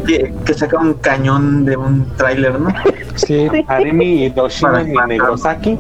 [0.07, 2.69] que, que saca un cañón de un tráiler, ¿no?
[3.15, 3.49] Sí.
[3.69, 5.79] Haremi Hiroshima y Negrosaki.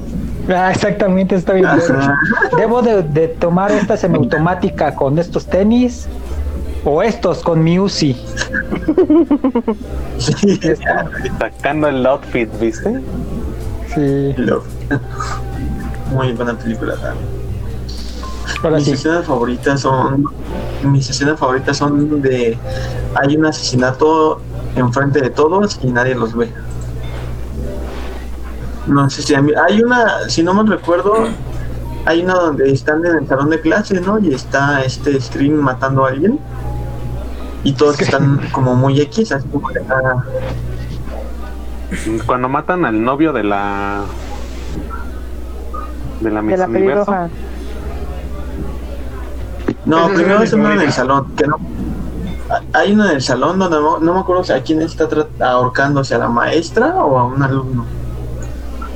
[0.48, 1.66] Ah, exactamente, está bien.
[1.66, 2.18] Ajá.
[2.56, 6.06] Debo de, de tomar esta semiautomática con estos tenis
[6.84, 8.16] o estos con mi Uzi.
[10.18, 10.60] Sí,
[11.38, 13.00] Sacando el outfit, ¿viste?
[13.94, 14.34] Sí,
[16.14, 17.33] Muy buena película también.
[18.62, 18.92] Ahora mis sí.
[18.92, 20.24] escenas favoritas son
[20.82, 22.58] mis escenas favoritas son de
[23.14, 24.40] hay un asesinato
[24.76, 26.52] enfrente de todos y nadie los ve
[28.86, 31.14] no sé si hay una si no me recuerdo
[32.06, 36.04] hay una donde están en el salón de clase no y está este Scream matando
[36.04, 36.38] a alguien
[37.62, 40.22] y todos están como muy X así como de, ah,
[42.26, 44.04] Cuando matan al novio de la.
[46.20, 47.16] de la De Miss la Universo.
[47.16, 47.30] pelirroja.
[49.86, 51.56] No, Esa primero es uno en el salón, que no.
[52.72, 55.08] Hay uno en el salón donde no, no me acuerdo si a quién está
[55.40, 57.84] ahorcándose, a la maestra o a un alumno.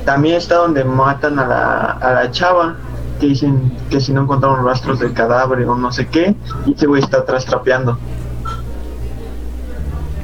[0.05, 2.75] También está donde matan a la, a la chava,
[3.19, 6.35] que dicen que si no encontraron rastros del cadáver o no sé qué,
[6.65, 7.97] y ese güey está atrás trapeando.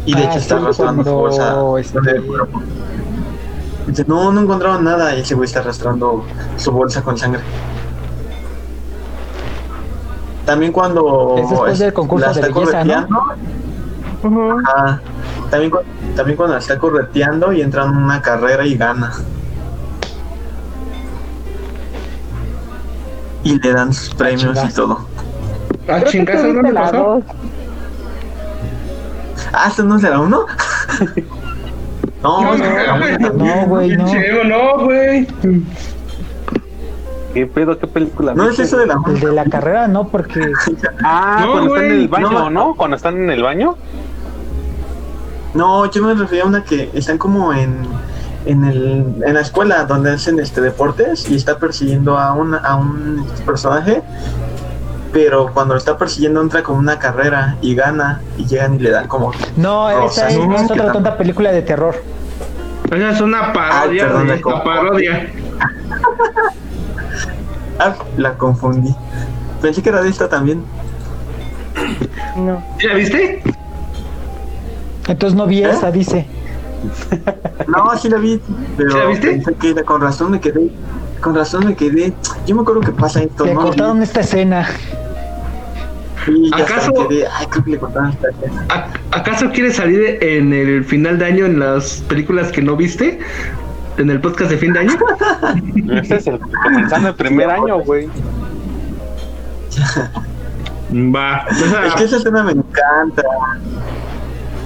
[0.05, 1.55] Y de Ah, hecho está sí, arrastrando su bolsa.
[1.79, 1.99] este.
[3.87, 6.23] Dice, no, no encontraron nada, y ese güey está arrastrando
[6.57, 7.41] su bolsa con sangre.
[10.45, 13.19] También cuando Es después del concurso la de está belleza, ¿no?
[13.19, 13.23] correteando,
[14.23, 14.59] Ujú.
[14.59, 15.01] ajá,
[15.49, 15.71] también,
[16.15, 19.11] también cuando la está correteando y entra en una carrera y gana.
[23.43, 25.05] Y le dan sus premios y todo.
[25.87, 26.97] Ah, ¿eso viste dónde la pasó?
[26.97, 27.23] dos.
[29.53, 30.45] Ah, ¿esto no será uno?
[32.23, 33.15] no, No, es que la güey.
[33.15, 33.37] una también.
[33.61, 34.05] No, güey, no.
[34.45, 35.27] No, güey.
[37.35, 37.77] ¿Qué pedo?
[37.77, 38.33] ¿Qué película?
[38.33, 40.39] No es eso de la El de la carrera no, porque
[41.03, 42.49] Ah, No, cuando están en el baño, no.
[42.49, 42.75] ¿no?
[42.75, 43.75] Cuando están en el baño.
[45.53, 47.75] No, yo me refería a una que están como en,
[48.45, 52.75] en, el, en la escuela donde hacen este deportes y está persiguiendo a un, a
[52.77, 54.01] un personaje,
[55.11, 58.91] pero cuando lo está persiguiendo entra como una carrera y gana y llegan y le
[58.91, 59.33] dan como...
[59.57, 60.55] no, esa es, ¿no?
[60.55, 61.95] es otra tonta película de terror.
[62.91, 64.65] Esa es una parodia Ah, perdón, de confundí.
[64.65, 65.29] parodia.
[67.79, 68.93] Ah, la confundí.
[69.61, 70.63] Pensé que era de esta también.
[72.37, 72.63] No.
[72.79, 73.41] ¿Sí ¿La viste?
[75.07, 75.69] Entonces no vi ¿Eh?
[75.69, 76.25] esa, dice.
[77.67, 78.39] No, sí la vi,
[78.77, 79.27] pero ¿Sí la viste?
[79.31, 80.69] pensé que era- con razón me quedé.
[81.21, 82.13] Con razón me quedé.
[82.45, 83.61] Yo me acuerdo que pasa esto, Le ¿no?
[83.61, 84.67] cortaron esta escena.
[86.27, 87.27] Ya ¿Acaso- hasta me quedé.
[87.27, 88.65] Ay, creo que le cortaron esta escena.
[88.69, 93.19] ¿A- ¿Acaso quieres salir en el final de año en las películas que no viste?
[93.97, 94.93] ¿En el podcast de fin de año?
[96.01, 98.07] Este es el comenzando el primer año, güey.
[100.91, 101.45] Va.
[101.49, 103.23] Esa- Es que esa escena me encanta.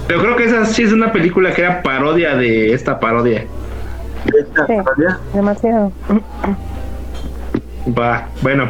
[0.08, 3.46] Pero creo que esa sí es una película que era parodia de esta parodia.
[4.26, 4.72] Esta Sí.
[4.84, 5.18] todavía.
[5.32, 5.92] Demasiado.
[7.98, 8.26] Va.
[8.42, 8.68] Bueno,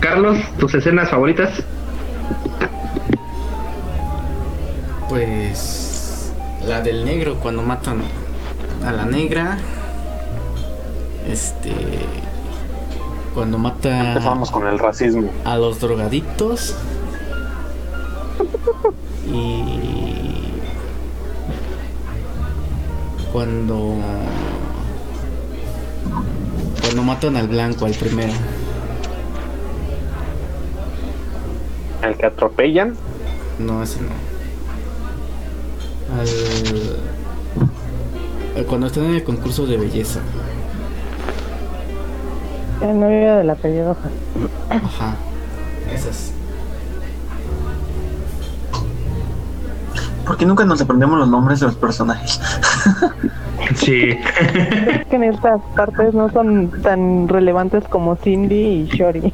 [0.00, 1.62] Carlos, tus escenas favoritas.
[5.08, 6.32] Pues
[6.66, 8.02] la del negro cuando matan
[8.86, 9.58] a la negra.
[11.28, 11.72] Este
[13.34, 15.30] cuando mata Empezamos con el racismo.
[15.44, 16.74] a los drogadictos.
[19.26, 20.50] Y
[23.32, 23.94] cuando
[26.82, 28.32] Cuando matan al blanco, al primero.
[32.02, 32.96] El que atropellan.
[33.58, 34.08] No, ese no.
[36.18, 36.26] Al...
[38.56, 40.20] al- Cuando están en el concurso de belleza.
[42.80, 44.08] El novio de la pelirroja.
[44.70, 45.14] Ajá.
[45.94, 46.32] Esas.
[50.26, 52.40] ¿Por qué nunca nos aprendemos los nombres de los personajes?
[53.76, 54.10] Sí.
[54.10, 59.32] Es que en estas partes no son tan relevantes como Cindy y Shori.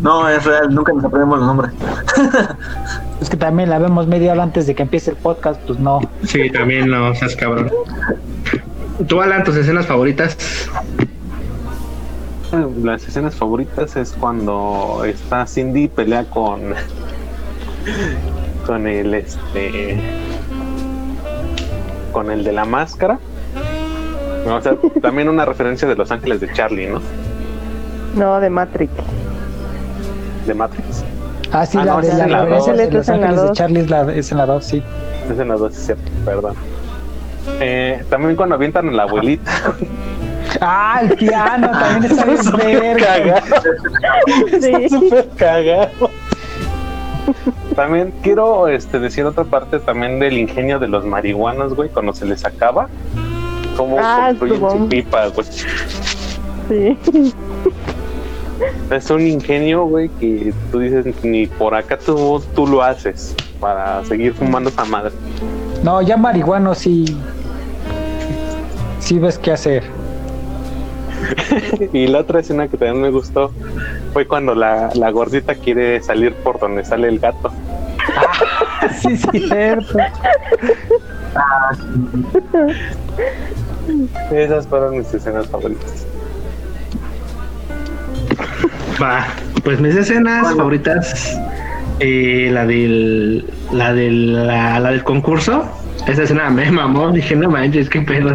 [0.00, 1.72] No, es real, nunca nos aprendemos los nombres.
[3.20, 6.00] Es que también la vemos media hora antes de que empiece el podcast, pues no.
[6.22, 7.70] Sí, también no seas cabrón.
[9.08, 10.38] ¿Tú, Alan, tus escenas favoritas?
[12.82, 16.74] Las escenas favoritas es cuando está Cindy y pelea con
[18.66, 19.98] con el este
[22.12, 23.18] con el de la máscara.
[24.46, 27.00] O sea, también una referencia de Los Ángeles de Charlie, ¿no?
[28.14, 28.90] No, de Matrix.
[30.46, 31.04] De Matrix.
[31.52, 32.66] Ah, sí, Ah, la no, de la en la dos.
[32.66, 33.52] de Los la Ángeles de.
[33.52, 34.82] Charlie es, la, es en la 2, sí.
[35.30, 36.54] Es en las dos, es cierto, perdón.
[37.60, 39.50] Eh, también cuando avientan a la abuelita.
[40.60, 43.42] Ah, el piano también está bien verga.
[44.52, 46.10] Está súper cagado.
[47.76, 52.24] También quiero este, decir otra parte también del ingenio de los marihuanos, güey, cuando se
[52.26, 52.88] les acaba.
[53.76, 55.46] Cómo Ah, construyen su pipa, güey.
[56.68, 56.98] Sí.
[58.90, 64.04] Es un ingenio, güey, que tú dices, ni por acá tú, tú lo haces para
[64.04, 65.12] seguir fumando esa madre.
[65.84, 67.04] No, ya marihuano sí.
[68.98, 69.84] Sí ves qué hacer.
[71.92, 73.52] Y la otra escena que también me gustó
[74.12, 77.52] fue cuando la, la gordita quiere salir por donde sale el gato.
[79.02, 79.98] Sí, sí, cierto.
[84.30, 86.06] Esas fueron mis escenas favoritas.
[89.02, 89.26] Va,
[89.64, 91.38] pues mis escenas favoritas,
[92.00, 95.64] eh, la del, la del, la, la del concurso.
[96.08, 98.34] Esa escena me mamó, dije, no manches, qué pedo.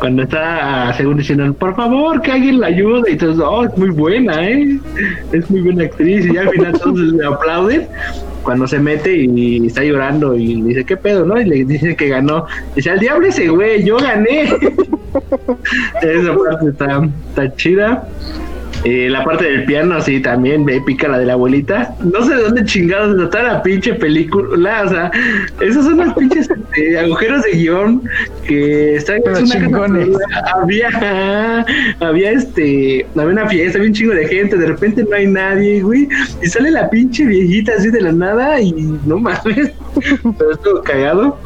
[0.00, 3.12] Cuando está, según diciendo, por favor, que alguien la ayude.
[3.12, 4.78] Y todos, oh, es muy buena, ¿eh?
[5.32, 6.26] Es muy buena actriz.
[6.26, 7.86] Y ya al final todos le aplauden.
[8.42, 11.40] Cuando se mete y está llorando y le dice, ¿qué pedo, no?
[11.40, 12.46] Y le dice que ganó.
[12.74, 14.42] Dice, al diablo ese güey, yo gané.
[16.02, 18.08] Esa parte está chida.
[18.84, 21.94] Eh, la parte del piano, sí, también épica, la de la abuelita.
[22.00, 24.82] No sé de dónde chingados está la pinche película.
[24.84, 25.10] O sea,
[25.60, 28.02] esos son los pinches este, agujeros de guion
[28.44, 29.56] que están es
[30.54, 31.64] Había,
[32.00, 34.56] había este, había una fiesta, había un chingo de gente.
[34.56, 36.08] De repente no hay nadie, güey.
[36.42, 38.72] Y sale la pinche viejita así de la nada y
[39.06, 39.70] no mames.
[40.38, 41.38] Pero estuvo cagado.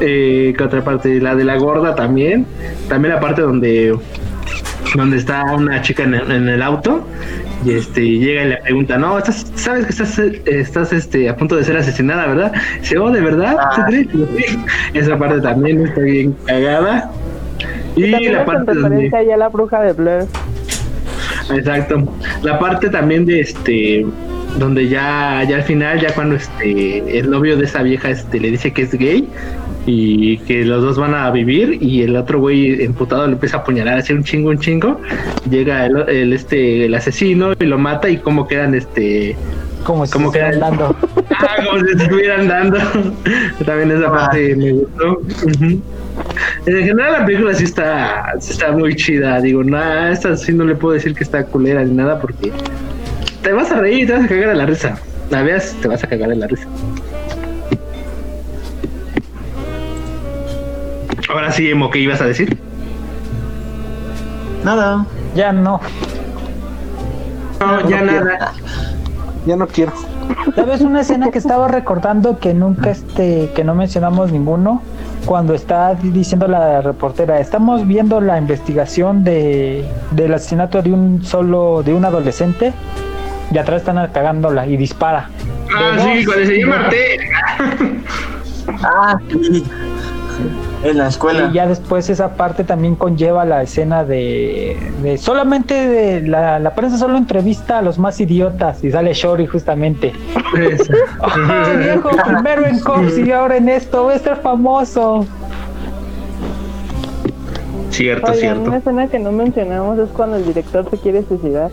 [0.00, 1.20] Eh, ¿qué otra parte?
[1.20, 2.46] La de la gorda también.
[2.88, 3.96] También la parte donde
[4.94, 7.06] donde está una chica en el, en el auto
[7.64, 11.56] y este llega y le pregunta, no, estás, sabes que estás, estás este, a punto
[11.56, 12.52] de ser asesinada, ¿verdad?
[12.80, 13.56] Dice, oh, ¿de verdad?
[13.74, 14.08] ¿Tú crees?
[14.12, 14.64] Sí.
[14.94, 17.10] Esa parte también está bien cagada.
[17.96, 19.10] Y También la parte donde...
[19.10, 20.26] ya la bruja de Blair.
[21.54, 22.04] Exacto.
[22.42, 24.06] La parte también de este
[24.58, 28.52] donde ya ya al final ya cuando este el novio de esa vieja este le
[28.52, 29.28] dice que es gay
[29.86, 33.60] y que los dos van a vivir y el otro güey emputado le empieza a
[33.60, 35.00] apuñalar así un chingo un chingo.
[35.50, 39.36] Llega el, el, este el asesino y lo mata y cómo quedan este
[39.84, 40.96] Como si Como que- estuvieran dando.
[41.30, 42.78] ah, como si estuvieran dando.
[43.66, 45.20] También esa parte me gustó.
[46.66, 49.40] En general la película sí está está muy chida.
[49.42, 52.52] Digo nada esta sí no le puedo decir que está culera ni nada porque
[53.42, 54.98] te vas a reír te vas a cagar de la risa.
[55.30, 56.66] La veas te vas a cagar de la risa
[61.34, 62.58] ahora sí Emo ¿qué ibas a decir?
[64.64, 65.04] Nada.
[65.34, 65.80] Ya no.
[67.60, 68.52] no ya nada
[69.46, 69.92] Ya no quiero.
[70.54, 74.80] ¿Sabes una escena que estaba recordando que nunca este, que no mencionamos ninguno?
[75.26, 81.22] Cuando está di- diciendo la reportera, estamos viendo la investigación de, del asesinato de un
[81.24, 82.72] solo, de un adolescente,
[83.50, 85.28] y atrás están cagándola y dispara.
[85.76, 87.18] ah sí cuando se llama T
[88.82, 89.64] Ah, sí.
[90.84, 91.48] En la escuela.
[91.50, 96.74] Y ya después esa parte también conlleva la escena de, de solamente de la, la
[96.74, 100.12] prensa solo entrevista a los más idiotas y sale Shori justamente.
[101.20, 105.26] Ah, viejo, primero en Cops y ahora en esto, voy a ser famoso.
[107.90, 111.70] cierto Oigan, cierto una escena que no mencionamos es cuando el director se quiere suicidar.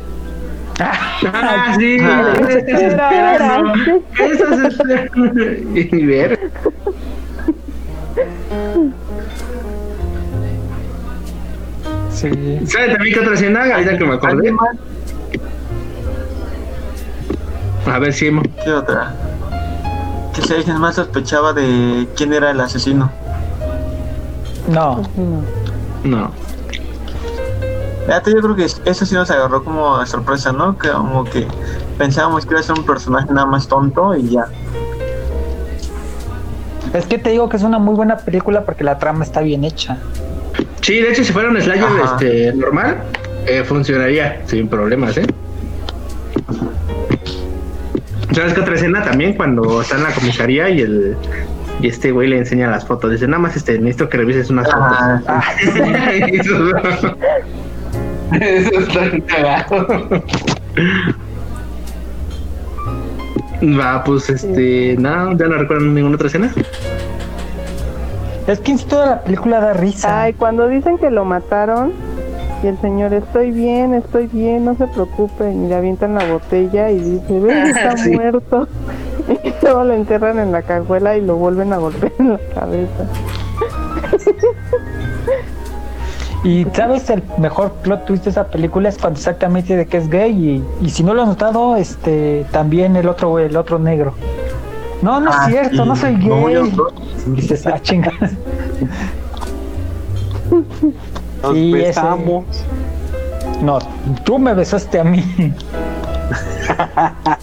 [0.80, 2.34] Ah, sí, Ah.
[2.48, 2.82] ¿qué estás
[12.12, 12.30] Sí.
[12.68, 13.64] ¿Sabes también qué otra escena?
[13.74, 14.56] Ahorita que me acordé.
[17.86, 18.46] A ver si hemos.
[18.64, 19.16] ¿Qué otra?
[20.34, 23.12] Que si alguien más sospechaba de quién era el asesino.
[24.68, 25.02] No,
[26.04, 26.32] No.
[28.08, 30.78] Yo creo que eso sí nos agarró como sorpresa, ¿no?
[30.78, 31.48] Que como que
[31.98, 34.48] pensábamos que iba a ser un personaje nada más tonto y ya.
[36.94, 39.64] Es que te digo que es una muy buena película porque la trama está bien
[39.64, 39.98] hecha.
[40.82, 42.98] Sí, de hecho, si fuera un slasher este, normal,
[43.48, 45.26] eh, funcionaría sin problemas, ¿eh?
[48.34, 49.34] ¿Sabes qué otra escena también?
[49.34, 51.18] Cuando está en la comisaría y el
[51.82, 53.12] y este güey le enseña las fotos.
[53.12, 55.76] Dice, nada más este, necesito que revises unas Ah, fotos.
[56.32, 56.78] Eso,
[58.40, 60.24] eso está cagado.
[63.62, 66.52] Va, pues este, no, ya no recuerdo ninguna otra escena.
[68.48, 70.24] Es que en toda la película da risa.
[70.24, 71.94] Ay, cuando dicen que lo mataron
[72.64, 76.90] y el señor, estoy bien, estoy bien, no se preocupen, y le avientan la botella
[76.92, 78.12] y dice, ven, está Sí.
[78.12, 78.68] muerto.
[79.44, 83.06] Y luego lo enterran en la cajuela y lo vuelven a golpear en la cabeza.
[86.44, 90.10] Y sabes, el mejor plot twist de esa película es cuando exactamente de que es
[90.10, 93.78] gay y, y si no lo has notado, este también el otro güey, el otro
[93.78, 94.14] negro.
[95.04, 95.90] No, no Ah, es cierto, sí.
[95.90, 96.28] no soy gay.
[96.28, 96.88] no.
[97.28, 98.12] Y dices, ah, chinga.
[101.44, 102.46] Nos Sí, ese- besamos.
[103.62, 103.78] No,
[104.24, 105.24] tú me besaste a mí.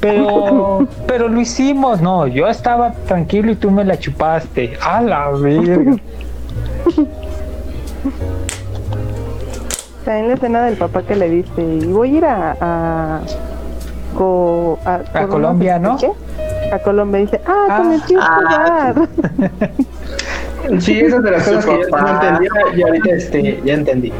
[0.00, 4.72] Pero, pero lo hicimos, no, yo estaba tranquilo y tú me la chupaste.
[4.84, 5.96] A la verga.
[10.08, 12.56] También la escena del papá que le dice, y voy a ir a...
[12.62, 13.20] A,
[14.16, 15.98] co- a, Colombia, ¿no?
[15.98, 16.10] ¿qué?
[16.72, 19.08] A Colombia dice, ah, Ah, comencé a ah, jugar.
[20.80, 24.10] Sí, esas de las cosas que yo no entendía y ahorita este, ya entendí.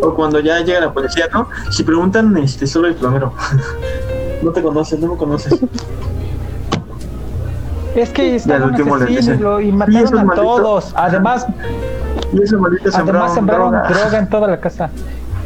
[0.00, 1.48] O cuando ya llega la policía, ¿no?
[1.70, 3.32] Si preguntan, este, solo el plomero.
[4.44, 5.58] no te conoces, no me conoces.
[7.96, 10.56] Es que dicen, lo- y "Y mataron a malditos".
[10.56, 10.92] todos.
[10.96, 11.46] Además,
[12.34, 13.88] Y ese maldito además sembraron droga.
[13.88, 14.90] droga en toda la casa.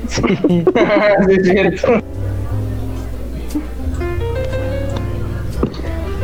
[0.09, 0.23] Sí.
[0.41, 0.65] Sí,
[1.29, 1.89] es cierto.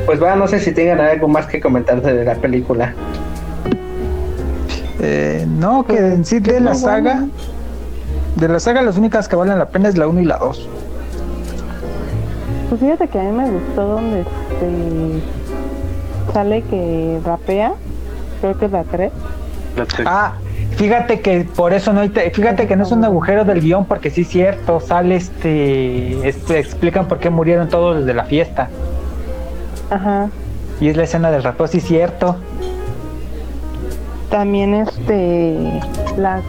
[0.06, 2.94] Pues va, no sé si tengan algo más que comentarse de la película.
[5.00, 7.26] Eh, no, que en sí de la saga,
[8.36, 10.68] de la saga las únicas que valen la pena es la 1 y la 2.
[12.70, 15.22] Pues fíjate que a mí me gustó donde este
[16.32, 17.74] sale que rapea,
[18.40, 19.12] creo que es la 3.
[19.76, 20.06] La tres.
[20.08, 20.32] Ah,
[20.76, 23.84] fíjate que por eso no hay, te- fíjate que no es un agujero del guion
[23.84, 28.68] porque sí es cierto, sale este, este explican por qué murieron todos desde la fiesta
[29.90, 30.28] Ajá.
[30.80, 32.36] y es la escena del rapeo, sí es cierto.
[34.30, 35.80] También este
[36.16, 36.40] la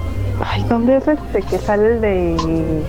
[0.43, 2.81] ay, ¿dónde es este que sale el de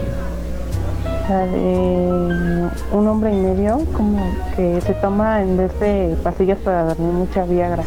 [1.29, 4.25] sale un hombre y medio como
[4.55, 7.83] que se toma en vez de pastillas para dormir mucha Viagra?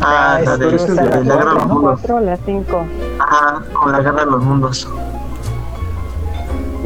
[0.00, 2.00] Ah, Ah, la de, de, esa de la guerra de los mundos.
[2.00, 2.84] ¿Cuatro o las cinco?
[3.18, 4.88] Ajá, con la guerra de los mundos.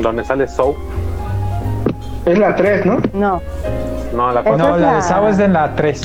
[0.00, 0.76] Donde sale Soap.
[2.24, 2.98] Es la 3, ¿no?
[3.12, 3.40] No,
[4.14, 4.56] No, la Esa 4.
[4.58, 6.00] No, la de la- Sao es de la 3.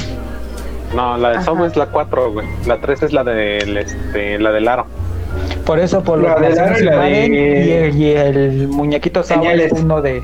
[0.95, 1.66] No, la de Ajá.
[1.66, 2.47] es la 4, güey.
[2.66, 4.86] La 3 es la del este, la del aro.
[5.66, 7.28] Por eso por La los de naciones Lara y la de-
[7.66, 10.24] y, el, y el muñequito Sao es uno de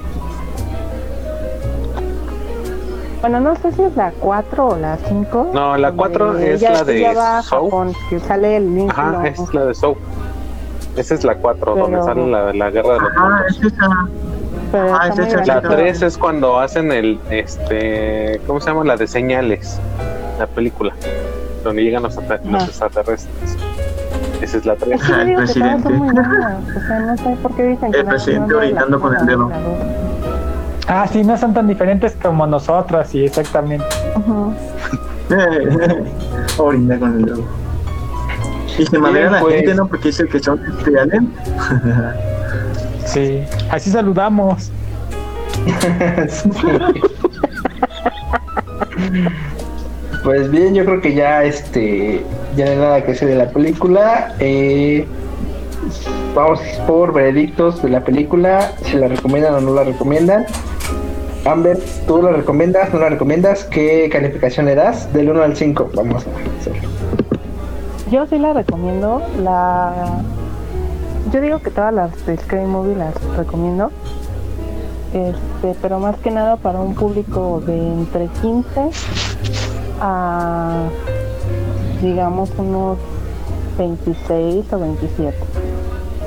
[3.22, 5.51] bueno, no sé si es la 4 o la 5.
[5.53, 7.43] No, la cuatro es la de Soap.
[7.45, 8.91] Japón, que sale el vínculo.
[8.91, 9.97] Ajá, es la de Soap.
[10.97, 13.45] Esa es la 4, donde sale la, la guerra de los Ah, mundos.
[13.47, 13.88] es esa.
[14.74, 15.69] pero Ah, es esa, La grande.
[15.78, 18.84] 3 es cuando hacen el, este, ¿cómo se llama?
[18.84, 19.80] La de señales,
[20.38, 20.93] la película,
[21.63, 23.57] donde llegan los, los extraterrestres.
[24.41, 24.99] Esa es la 3.
[25.01, 25.93] Es que El presidente.
[25.93, 26.28] buenas,
[26.76, 29.26] O sea, no sé por qué dicen que El nada presidente la orinando con el
[29.26, 29.49] dedo.
[30.88, 33.86] Ah, sí, no son tan diferentes como nosotras, sí, exactamente.
[34.16, 34.54] Ujú.
[36.58, 37.44] Orina con el dedo.
[38.78, 39.56] Y se madrea a la pues.
[39.56, 39.88] gente, ¿no?
[39.88, 40.60] Porque dice que son
[41.00, 41.34] alien.
[43.06, 44.72] Sí, así saludamos.
[50.24, 52.24] Pues bien, yo creo que ya este
[52.56, 54.36] ya no hay nada que decir de la película.
[54.40, 55.08] Eh,
[56.36, 60.46] vamos por veredictos de la película, si la recomiendan o no la recomiendan.
[61.46, 62.94] Amber, ¿tú la recomiendas?
[62.94, 63.64] ¿No la recomiendas?
[63.64, 65.12] ¿Qué calificación le das?
[65.14, 66.30] Del 1 al 5, vamos a
[66.60, 66.74] hacer.
[68.12, 69.22] Yo sí la recomiendo.
[69.42, 70.22] La
[71.32, 73.92] yo digo que todas las de Scary Movie las recomiendo.
[75.14, 78.90] Este, pero más que nada para un público de entre 15
[80.02, 80.88] a
[82.02, 82.98] digamos unos
[83.78, 85.38] 26 o 27.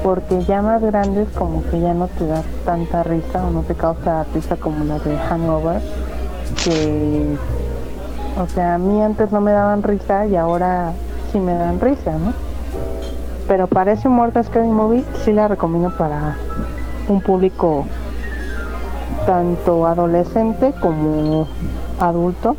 [0.04, 3.74] Porque ya más grandes como que ya no te da tanta risa o no te
[3.74, 5.80] causa risa como la de Hangover.
[6.62, 7.36] Que,
[8.38, 10.92] o sea, a mí antes no me daban risa y ahora
[11.32, 12.34] sí me dan risa, ¿no?
[13.48, 16.36] Pero para ese de Scary Movie sí la recomiendo para
[17.08, 17.86] un público
[19.24, 21.48] tanto adolescente como
[21.98, 22.56] adulto.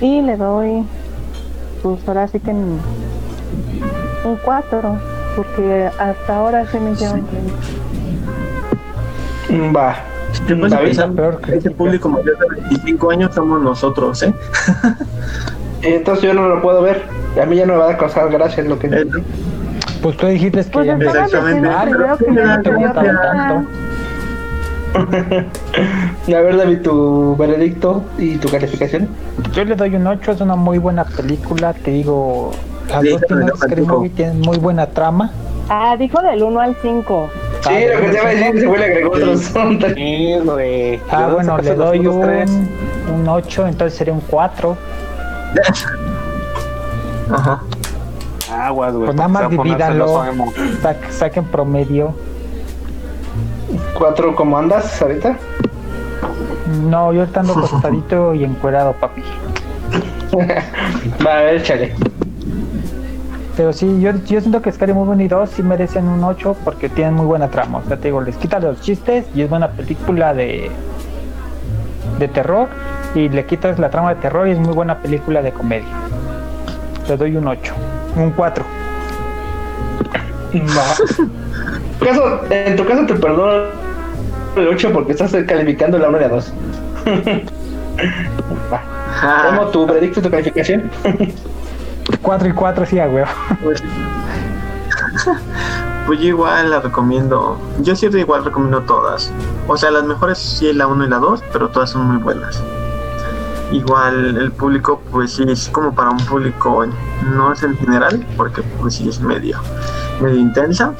[0.00, 0.84] Y le doy,
[1.82, 2.78] pues ahora sí que un
[4.44, 7.24] 4, porque hasta ahora sí me hicieron
[9.48, 9.62] reír.
[9.70, 9.96] Mm, Va.
[11.14, 14.34] Peor que- ese público mayor de 25 años somos nosotros, ¿eh?
[15.82, 17.02] Entonces yo no lo puedo ver.
[17.40, 19.04] A mí ya no me va a causar gracia lo que Eh,
[20.02, 21.68] Pues tú dijiste que Pues Exactamente.
[21.68, 21.86] Ah.
[24.94, 29.08] A ver, David, tu veredicto y tu calificación.
[29.52, 32.52] Yo le doy un 8, es una muy buena película, te digo,
[32.88, 33.60] las dos primeras
[34.14, 35.30] tienen muy buena trama.
[35.68, 37.30] Ah, dijo del 1 al 5.
[37.62, 39.40] Sí, lo que te iba a decir, güey le agregó otros.
[39.40, 39.80] son.
[39.94, 41.00] Sí, güey.
[41.10, 42.68] Ah, ¿De dónde bueno, le doy un,
[43.14, 44.76] un 8, entonces sería un 4.
[47.32, 47.62] Ajá.
[48.52, 49.06] Aguas, güey.
[49.06, 50.24] Pues nada más se divídanlo.
[50.82, 52.14] Sa- saquen promedio.
[53.98, 55.36] ¿Cuatro cómo andas ahorita?
[56.86, 59.22] No, yo ahorita ando acostadito y encuerado, papi.
[61.26, 61.94] Va, a ver, échale.
[63.56, 66.56] Pero sí, yo, yo siento que Scary Movie 1 y 2 sí merecen un 8
[66.64, 67.78] porque tienen muy buena trama.
[67.78, 70.70] O sea, te digo, les quitan los chistes y es buena película de,
[72.18, 72.68] de terror.
[73.14, 75.86] Y le quitas la trama de terror y es muy buena película de comedia.
[77.08, 77.74] Le doy un 8.
[78.16, 78.64] Un 4.
[80.54, 80.60] Va.
[81.94, 83.66] En tu caso- en tu caso te perdono
[84.56, 86.52] el 8 porque estás calificando la 1 y la 2.
[88.72, 88.82] Va.
[89.10, 89.46] Ajá.
[89.56, 90.90] ¿Cómo tu veredicto y tu calificación?
[92.24, 93.28] 4 y 4 sí, a huevo.
[93.62, 93.82] Pues,
[96.06, 97.60] pues yo igual la recomiendo.
[97.80, 99.30] Yo sí igual recomiendo todas.
[99.68, 102.60] O sea, las mejores sí la 1 y la 2, pero todas son muy buenas.
[103.72, 106.86] Igual el público, pues sí, es como para un público,
[107.34, 109.58] no es en general, porque pues sí es medio,
[110.20, 110.94] medio intensa.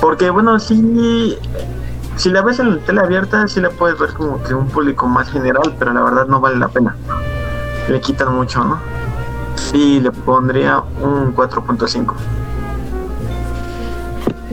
[0.00, 1.38] Porque bueno, sí,
[2.16, 5.06] si la ves en la tele abierta, sí la puedes ver como que un público
[5.06, 6.96] más general, pero la verdad no vale la pena.
[7.88, 8.95] Le quitan mucho, ¿no?
[9.70, 12.14] Sí, le pondría un 4.5.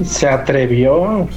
[0.03, 1.27] Se atrevió.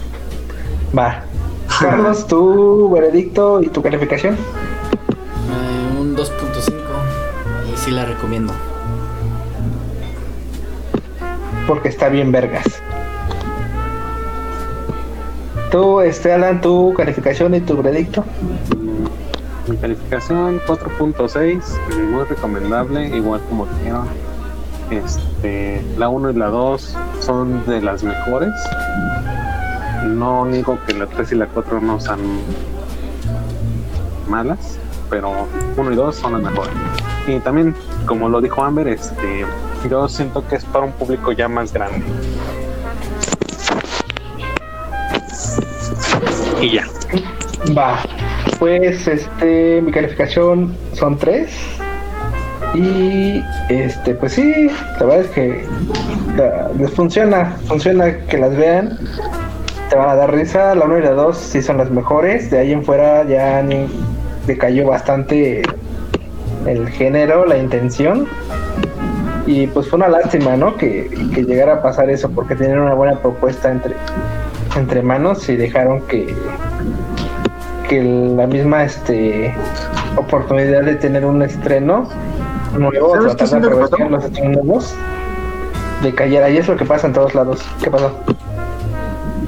[0.96, 1.22] Va.
[1.80, 4.34] Carlos, tu veredicto y tu calificación.
[4.34, 6.72] Eh, un 2.5
[7.70, 8.54] y sí la recomiendo.
[11.66, 12.64] Porque está bien vergas.
[15.70, 18.24] Tú, este, Alan, tu calificación y tu veredicto.
[19.80, 21.62] Calificación 4.6,
[22.10, 24.06] muy recomendable, igual como dijeron.
[24.90, 28.52] Este, la 1 y la 2 son de las mejores.
[30.04, 32.20] No digo que la 3 y la 4 no sean
[34.28, 34.78] malas,
[35.10, 35.46] pero
[35.76, 36.72] 1 y 2 son las mejores.
[37.26, 37.74] Y también,
[38.06, 39.44] como lo dijo Amber, este,
[39.90, 42.04] yo siento que es para un público ya más grande.
[46.60, 46.86] Y ya.
[47.76, 48.05] Va.
[48.58, 51.50] Pues, este, mi calificación son tres.
[52.74, 55.64] Y, este, pues sí, la verdad es que
[56.78, 58.98] les funciona, funciona que las vean.
[59.90, 60.74] Te van a dar risa.
[60.74, 62.50] La 1 y la 2 sí son las mejores.
[62.50, 63.86] De ahí en fuera ya ni
[64.46, 65.62] decayó bastante
[66.66, 68.26] el género, la intención.
[69.46, 70.76] Y pues fue una lástima, ¿no?
[70.76, 73.94] Que, que llegara a pasar eso, porque tenían una buena propuesta entre,
[74.76, 76.34] entre manos y dejaron que,
[77.88, 79.54] que la misma este
[80.16, 82.08] oportunidad de tener un estreno
[82.78, 84.94] nuevo, ¿Sabes qué tratar de aprovechar los estrenos nuevos,
[86.02, 86.50] decayera.
[86.50, 87.62] Y es lo que pasa en todos lados.
[87.82, 88.12] ¿Qué pasó?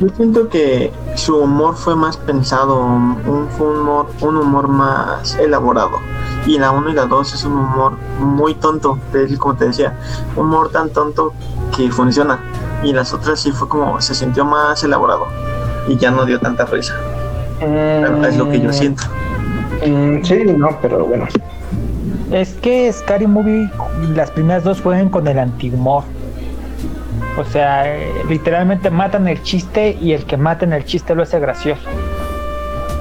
[0.01, 5.35] Yo siento que su humor fue más pensado, un, fue un humor, un humor más
[5.37, 5.99] elaborado.
[6.47, 8.99] Y la 1 y la 2 es un humor muy tonto,
[9.39, 9.99] como te decía,
[10.37, 11.33] un humor tan tonto
[11.77, 12.39] que funciona.
[12.85, 15.27] Y las otras sí fue como, se sintió más elaborado.
[15.89, 16.95] Y ya no dio tanta risa.
[17.61, 19.05] Es lo que yo siento.
[19.87, 21.27] Mm, sí, no, pero bueno.
[22.33, 23.71] Es que Scary Movie,
[24.15, 26.05] las primeras dos juegan con el antihumor.
[27.39, 27.85] O sea,
[28.29, 31.83] literalmente matan el chiste y el que mata en el chiste lo hace gracioso.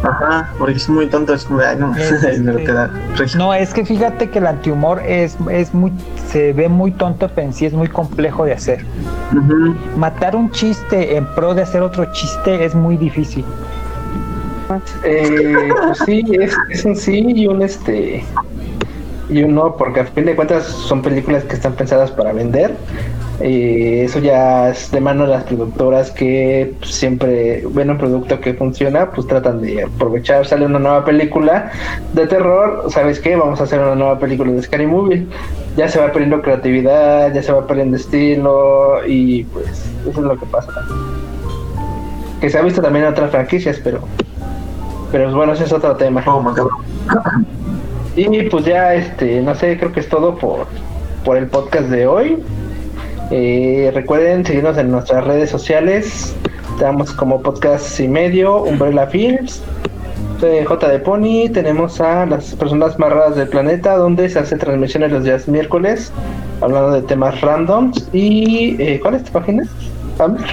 [0.04, 2.64] Ajá, porque es muy tonto, es como, ay, no, Sí, no sí.
[2.66, 3.38] te da risa.
[3.38, 5.92] No, es que fíjate que el antihumor es, es muy,
[6.30, 8.86] se ve muy tonto, pero en sí es muy complejo de hacer.
[9.98, 13.44] Matar un chiste en pro de hacer otro chiste es muy difícil.
[15.04, 18.24] Eh, pues sí, es, es un sí y un este
[19.30, 22.76] y uno porque a fin de cuentas son películas que están pensadas para vender.
[23.44, 28.56] Y eso ya es de mano de las productoras que siempre ven un producto que
[28.56, 31.72] funciona, pues tratan de aprovechar, sale una nueva película
[32.14, 33.36] de terror, ¿sabes qué?
[33.36, 35.28] Vamos a hacer una nueva película de Scary Movie.
[35.76, 39.68] Ya se va perdiendo creatividad, ya se va perdiendo estilo y pues
[40.10, 40.72] eso es lo que pasa.
[42.42, 44.00] Que se ha visto también en otras franquicias, pero
[45.12, 46.24] pero bueno, ese es otro tema.
[46.26, 46.70] Oh, my God.
[48.16, 50.66] Y pues ya, este, no sé, creo que es todo por,
[51.24, 52.44] por el podcast de hoy.
[53.30, 56.36] Eh, recuerden seguirnos en nuestras redes sociales.
[56.74, 59.64] Estamos como podcast y medio, Umbrella Films.
[60.40, 61.50] J de Pony.
[61.52, 66.12] Tenemos a las personas más raras del planeta, donde se hace transmisiones los días miércoles,
[66.62, 68.08] hablando de temas randoms.
[68.14, 69.64] ¿Y eh, cuál es tu página?
[70.20, 70.46] Amber?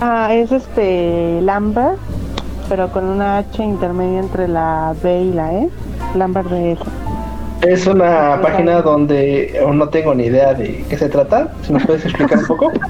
[0.00, 1.98] Ah, es este Lambert,
[2.68, 5.68] pero con una H intermedia entre la B y la E.
[6.14, 6.84] Lambert de eso.
[7.62, 11.52] Es una página donde aún no tengo ni idea de qué se trata.
[11.62, 12.72] Si nos puedes explicar un poco.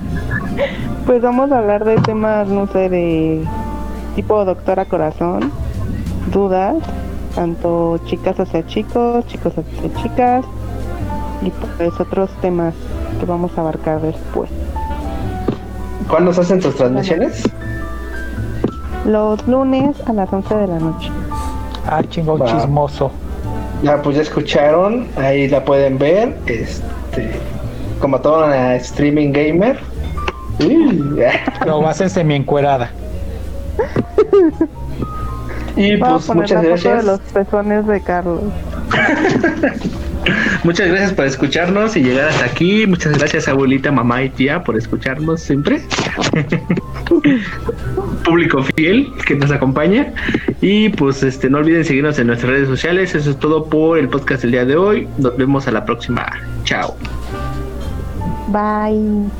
[1.06, 3.44] Pues vamos a hablar de temas, no sé, de
[4.16, 5.52] tipo doctora corazón,
[6.32, 6.76] dudas,
[7.34, 10.46] tanto chicas hacia chicos, chicos hacia chicas,
[11.42, 12.72] y pues otros temas
[13.20, 14.48] que vamos a abarcar después.
[16.08, 17.42] ¿Cuándo se hacen tus transmisiones?
[19.04, 21.10] Los lunes a las 11 de la noche.
[21.86, 22.46] Ah, chingo Va.
[22.46, 23.10] chismoso.
[23.82, 27.38] Ya, pues ya escucharon, ahí la pueden ver, este,
[28.00, 29.78] como toda una streaming gamer.
[31.66, 32.90] Lo hacer semi encuerada.
[35.76, 36.96] y pues poner muchas la foto gracias.
[36.96, 38.40] de los pezones de Carlos.
[40.64, 42.86] Muchas gracias por escucharnos y llegar hasta aquí.
[42.86, 45.82] Muchas gracias abuelita, mamá y tía por escucharnos siempre.
[48.24, 50.12] Público fiel que nos acompaña.
[50.60, 53.14] Y pues este no olviden seguirnos en nuestras redes sociales.
[53.14, 55.08] Eso es todo por el podcast del día de hoy.
[55.18, 56.26] Nos vemos a la próxima.
[56.64, 56.96] Chao.
[58.48, 59.30] Bye.